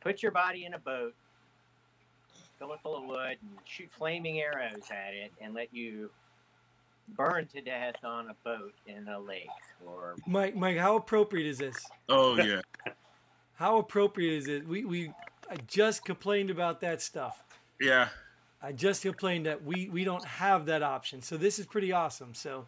Put 0.00 0.22
your 0.22 0.32
body 0.32 0.64
in 0.64 0.74
a 0.74 0.78
boat, 0.78 1.14
fill 2.58 2.72
it 2.72 2.80
full 2.82 2.96
of 2.96 3.04
wood, 3.04 3.36
and 3.40 3.58
shoot 3.64 3.90
flaming 3.96 4.40
arrows 4.40 4.90
at 4.90 5.14
it, 5.14 5.32
and 5.40 5.54
let 5.54 5.74
you 5.74 6.10
burned 7.16 7.50
to 7.50 7.60
death 7.60 7.96
on 8.04 8.30
a 8.30 8.34
boat 8.44 8.72
in 8.86 9.08
a 9.08 9.18
lake 9.18 9.48
or 9.84 10.16
Mike, 10.26 10.56
Mike, 10.56 10.76
how 10.76 10.96
appropriate 10.96 11.46
is 11.46 11.58
this? 11.58 11.76
Oh 12.08 12.36
yeah. 12.36 12.60
How 13.54 13.76
appropriate 13.78 14.38
is 14.38 14.48
it? 14.48 14.66
We 14.66 14.86
we 14.86 15.12
I 15.50 15.56
just 15.66 16.02
complained 16.04 16.48
about 16.48 16.80
that 16.80 17.02
stuff. 17.02 17.42
Yeah. 17.78 18.08
I 18.62 18.72
just 18.72 19.02
complained 19.02 19.44
that 19.44 19.62
we 19.62 19.90
we 19.90 20.02
don't 20.02 20.24
have 20.24 20.64
that 20.66 20.82
option. 20.82 21.20
So 21.20 21.36
this 21.36 21.58
is 21.58 21.66
pretty 21.66 21.92
awesome. 21.92 22.32
So 22.34 22.64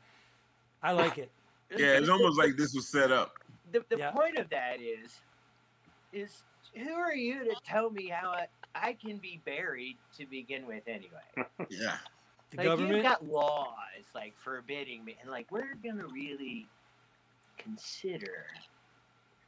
I 0.83 0.93
like 0.93 1.17
it. 1.19 1.31
Yeah. 1.79 1.97
It's 1.97 2.11
almost 2.11 2.37
like 2.39 2.59
this 2.59 2.75
was 2.75 2.87
set 2.87 3.11
up. 3.11 3.33
the, 3.73 3.83
the 3.89 3.97
Yeah. 3.97 4.11
point 4.11 4.37
of 4.37 4.51
that 4.51 4.77
is 4.83 5.21
is 6.13 6.43
who 6.77 6.93
are 6.93 7.15
you 7.15 7.45
to 7.45 7.55
tell 7.65 7.89
me 7.89 8.09
how 8.09 8.29
I, 8.33 8.47
I 8.75 8.93
can 8.93 9.17
be 9.17 9.41
buried 9.47 9.97
to 10.19 10.27
begin 10.27 10.67
with 10.67 10.83
anyway 10.87 11.23
Yeah. 11.71 11.97
The 12.53 12.59
like 12.59 12.67
you've 12.67 12.79
government. 12.79 13.03
got 13.03 13.27
laws 13.27 13.69
like 14.15 14.35
forbidding 14.37 15.05
me 15.05 15.17
and 15.23 15.31
like 15.31 15.51
we're 15.51 15.75
gonna 15.83 16.07
really 16.13 16.69
consider 17.59 18.47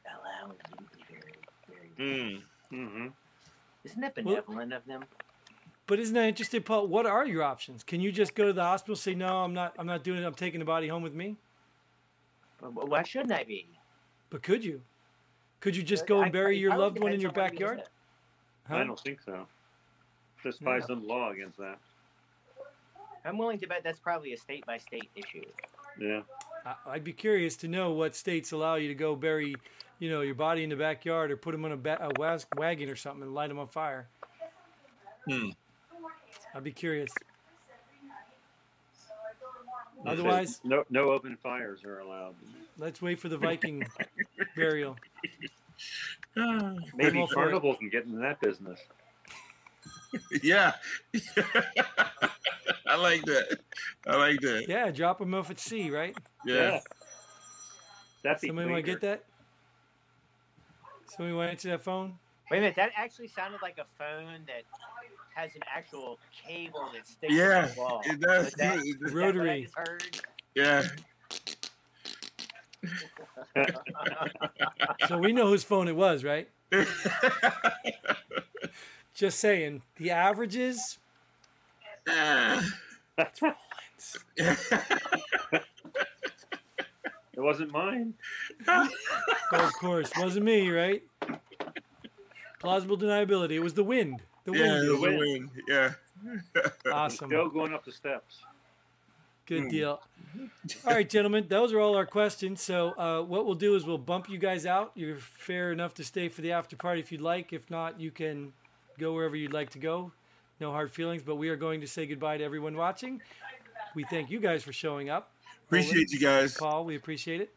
allowing 0.06 0.56
you 0.70 0.86
to 0.86 0.96
be 0.96 1.04
buried, 1.68 1.96
buried. 1.96 2.42
Mm. 2.72 2.76
Mm-hmm. 2.76 3.06
isn't 3.84 4.00
that 4.00 4.16
Well- 4.16 4.24
benevolent 4.36 4.72
of 4.72 4.84
them 4.86 5.04
But 5.86 5.98
isn't 6.00 6.14
that 6.14 6.24
interesting, 6.28 6.62
Paul? 6.62 6.86
What 6.86 7.04
are 7.04 7.26
your 7.26 7.42
options? 7.42 7.82
Can 7.82 8.00
you 8.00 8.10
just 8.10 8.34
go 8.34 8.46
to 8.46 8.52
the 8.54 8.62
hospital, 8.62 8.96
say 8.96 9.14
no, 9.14 9.44
I'm 9.44 9.52
not, 9.52 9.74
I'm 9.78 9.86
not 9.86 10.02
doing 10.02 10.22
it. 10.22 10.26
I'm 10.26 10.34
taking 10.34 10.58
the 10.58 10.64
body 10.64 10.88
home 10.88 11.02
with 11.02 11.12
me. 11.14 11.36
But- 12.60 12.74
but 12.74 12.88
why 12.88 13.02
shouldn't 13.02 13.32
i 13.32 13.44
be 13.44 13.68
But 14.30 14.42
could 14.42 14.64
you? 14.64 14.80
Could 15.60 15.76
you 15.76 15.82
just 15.82 16.06
go 16.06 16.22
and 16.22 16.32
bury 16.32 16.56
I- 16.56 16.60
your 16.60 16.72
I 16.72 16.76
would 16.76 16.82
loved 16.82 16.98
one 17.00 17.12
in 17.12 17.20
your 17.20 17.30
on 17.30 17.34
what 17.36 17.44
it 17.44 17.52
is 17.54 17.58
backyard? 17.58 17.82
Huh? 18.68 18.76
I 18.76 18.84
don't 18.84 19.00
think 19.00 19.20
so. 19.20 19.46
Just 20.42 20.62
by 20.64 20.78
Yeah. 20.78 20.86
some 20.86 21.06
law 21.06 21.30
against 21.30 21.58
that. 21.58 21.78
I'm 23.24 23.38
willing 23.38 23.58
to 23.58 23.66
bet 23.66 23.82
that's 23.84 23.98
probably 23.98 24.32
a 24.32 24.36
state 24.36 24.64
by 24.66 24.78
state 24.78 25.08
issue 25.14 25.42
Yeah. 25.98 26.22
I- 26.66 26.76
I'd 26.92 27.04
be 27.04 27.12
curious 27.12 27.56
to 27.58 27.68
know 27.68 27.92
what 27.92 28.16
states 28.16 28.50
allow 28.52 28.76
you 28.76 28.88
to 28.88 28.94
go 28.94 29.14
bury, 29.14 29.54
you 29.98 30.08
know, 30.10 30.22
your 30.22 30.34
body 30.34 30.64
in 30.64 30.70
the 30.70 30.76
backyard 30.76 31.30
or 31.30 31.36
put 31.36 31.52
them 31.52 31.64
on 31.66 31.72
a, 31.72 31.76
ba- 31.76 31.98
a 32.00 32.10
was- 32.18 32.46
wagon 32.56 32.88
or 32.88 32.96
something 32.96 33.22
and 33.22 33.34
light 33.34 33.48
them 33.48 33.58
on 33.58 33.68
fire. 33.68 34.08
Hmm. 35.28 35.50
I'd 36.54 36.64
be 36.64 36.72
curious. 36.72 37.12
Otherwise- 40.06 40.60
no 40.64 40.84
no 40.90 41.10
open 41.12 41.36
fires 41.42 41.84
are 41.84 42.00
allowed. 42.00 42.34
Let's 42.78 43.00
wait 43.02 43.20
for 43.20 43.28
the 43.28 43.38
Viking 43.48 43.84
burial. 44.56 44.96
Maybe 46.34 47.18
all 47.20 47.26
for 47.26 47.32
it. 47.32 47.34
Carnival 47.34 47.74
can 47.76 47.88
get 47.88 48.04
into 48.06 48.18
that 48.18 48.40
business. 48.40 48.80
yeah. 50.42 50.72
I 52.86 52.96
like 52.96 53.22
that. 53.24 53.58
I 54.06 54.16
like 54.16 54.40
that. 54.40 54.66
Yeah, 54.68 54.90
drop 54.90 55.18
them 55.18 55.34
off 55.34 55.50
at 55.50 55.58
sea, 55.58 55.90
right? 55.90 56.16
Yeah. 56.46 56.80
That'd 58.22 58.40
Somebody 58.46 58.70
want 58.70 58.84
to 58.84 58.90
get 58.92 59.00
that? 59.02 59.24
Somebody 61.16 61.34
want 61.36 61.48
to 61.48 61.52
answer 61.52 61.68
that 61.70 61.82
phone? 61.84 62.18
wait 62.50 62.58
a 62.58 62.60
minute 62.60 62.76
that 62.76 62.90
actually 62.96 63.26
sounded 63.28 63.60
like 63.62 63.78
a 63.78 63.86
phone 63.98 64.40
that 64.46 64.64
has 65.34 65.54
an 65.54 65.62
actual 65.74 66.18
cable 66.46 66.90
that 66.94 67.06
sticks 67.06 67.32
Yeah. 67.32 67.66
to 67.68 67.74
the 67.74 67.80
wall 67.80 68.02
It 68.04 68.20
does. 68.20 68.44
Was 68.46 68.54
that- 68.54 68.80
too. 68.80 68.94
Does. 68.94 69.12
that 69.12 69.16
Rotary. 69.16 69.68
Yeah. 70.54 70.82
So 75.08 75.18
we 75.18 75.32
know 75.32 75.46
whose 75.46 75.64
phone 75.64 75.88
it 75.88 75.96
was, 75.96 76.22
right? 76.24 76.48
Just 79.14 79.38
saying. 79.40 79.82
The 79.96 80.10
averages. 80.10 80.98
Ah. 82.08 82.64
That's 83.16 83.40
right. 83.42 83.54
It 87.36 87.40
wasn't 87.40 87.72
mine. 87.72 88.14
Oh, 88.68 88.88
of 89.52 89.72
course, 89.74 90.10
wasn't 90.16 90.44
me, 90.44 90.70
right? 90.70 91.02
Plausible 92.60 92.96
deniability. 92.96 93.52
It 93.52 93.58
was 93.58 93.74
the 93.74 93.82
wind. 93.82 94.22
The 94.44 94.52
wind. 94.52 94.64
yeah, 94.64 94.76
it 94.78 94.82
did 94.82 94.90
was 94.92 95.02
it. 95.02 95.14
a 95.14 95.18
win. 95.18 95.50
Yeah. 95.66 95.92
Awesome. 96.92 97.30
Joe 97.30 97.48
going 97.48 97.74
up 97.74 97.84
the 97.84 97.90
steps. 97.92 98.38
Good 99.46 99.64
Hmm. 99.64 99.68
deal. 99.68 100.00
All 100.86 100.94
right, 100.94 101.08
gentlemen, 101.10 101.46
those 101.48 101.72
are 101.72 101.80
all 101.80 101.96
our 101.96 102.06
questions. 102.06 102.60
So, 102.62 102.92
uh, 102.92 103.22
what 103.22 103.44
we'll 103.46 103.54
do 103.56 103.74
is 103.74 103.84
we'll 103.84 103.98
bump 103.98 104.28
you 104.28 104.38
guys 104.38 104.64
out. 104.64 104.92
You're 104.94 105.18
fair 105.18 105.72
enough 105.72 105.92
to 105.94 106.04
stay 106.04 106.28
for 106.28 106.40
the 106.40 106.52
after 106.52 106.76
party 106.76 107.00
if 107.00 107.10
you'd 107.10 107.20
like. 107.20 107.52
If 107.52 107.68
not, 107.68 107.98
you 108.00 108.10
can 108.12 108.52
go 108.98 109.12
wherever 109.12 109.36
you'd 109.36 109.52
like 109.52 109.70
to 109.70 109.78
go. 109.78 110.12
No 110.60 110.70
hard 110.70 110.90
feelings, 110.92 111.22
but 111.22 111.36
we 111.36 111.48
are 111.48 111.56
going 111.56 111.80
to 111.80 111.86
say 111.86 112.06
goodbye 112.06 112.38
to 112.38 112.44
everyone 112.44 112.76
watching. 112.76 113.20
We 113.94 114.04
thank 114.04 114.30
you 114.30 114.40
guys 114.40 114.62
for 114.62 114.72
showing 114.72 115.10
up. 115.10 115.30
Appreciate 115.66 116.10
you 116.10 116.20
guys. 116.20 116.56
Paul, 116.56 116.84
we 116.84 116.96
appreciate 116.96 117.40
it. 117.40 117.52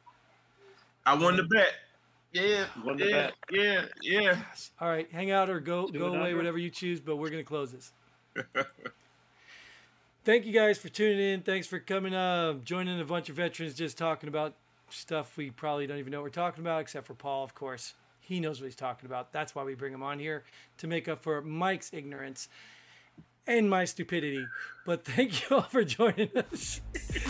I 1.06 1.14
won 1.16 1.38
the 1.38 1.44
bet. 1.44 1.74
Yeah. 2.34 2.66
Won 2.84 2.98
the 2.98 3.06
yeah, 3.06 3.14
bet. 3.16 3.34
Yeah. 3.52 3.86
Yeah. 4.02 4.38
All 4.82 4.90
right, 4.90 5.10
hang 5.12 5.32
out 5.32 5.50
or 5.50 5.60
go 5.60 5.88
Do 5.88 6.00
go 6.00 6.08
away, 6.08 6.20
under. 6.20 6.38
whatever 6.38 6.58
you 6.58 6.70
choose. 6.70 7.00
But 7.00 7.18
we're 7.18 7.30
gonna 7.30 7.44
close 7.44 7.72
this. 7.72 7.92
Thank 10.26 10.46
you 10.46 10.52
guys 10.52 10.78
for 10.78 10.90
tuning 10.90 11.20
in. 11.20 11.42
Thanks 11.42 11.68
for 11.68 11.80
coming, 11.80 12.14
uh, 12.14 12.56
joining 12.66 13.00
a 13.00 13.06
bunch 13.06 13.30
of 13.30 13.38
veterans, 13.38 13.74
just 13.76 13.98
talking 13.98 14.28
about 14.28 14.56
stuff 14.90 15.38
we 15.38 15.52
probably 15.52 15.88
don't 15.88 16.00
even 16.00 16.12
know 16.12 16.18
what 16.20 16.26
we're 16.26 16.30
talking 16.30 16.64
about, 16.64 16.82
except 16.82 17.08
for 17.08 17.14
Paul, 17.14 17.46
of 17.46 17.56
course. 17.56 17.94
He 18.28 18.42
knows 18.42 18.60
what 18.60 18.66
he's 18.66 18.76
talking 18.76 19.06
about. 19.06 19.32
That's 19.32 19.56
why 19.56 19.64
we 19.64 19.74
bring 19.74 19.94
him 19.94 20.04
on 20.04 20.20
here 20.20 20.44
to 20.80 20.88
make 20.88 21.08
up 21.08 21.24
for 21.24 21.42
Mike's 21.42 21.94
ignorance 21.94 22.50
and 23.48 23.70
my 23.70 23.86
stupidity. 23.86 24.46
But 24.86 25.06
thank 25.06 25.50
you 25.50 25.56
all 25.56 25.64
for 25.64 25.86
joining 25.86 26.30
us. 26.36 26.82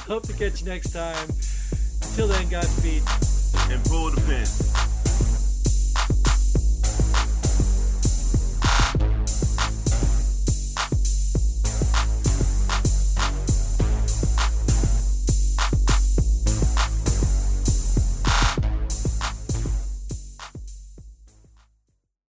Hope 0.07 0.23
to 0.23 0.33
catch 0.33 0.61
you 0.61 0.67
next 0.67 0.93
time. 0.93 1.27
Till 2.15 2.27
then, 2.27 2.49
Godspeed. 2.49 3.03
And 3.71 3.83
pull 3.85 4.09
the 4.09 4.21
pin. 4.21 4.96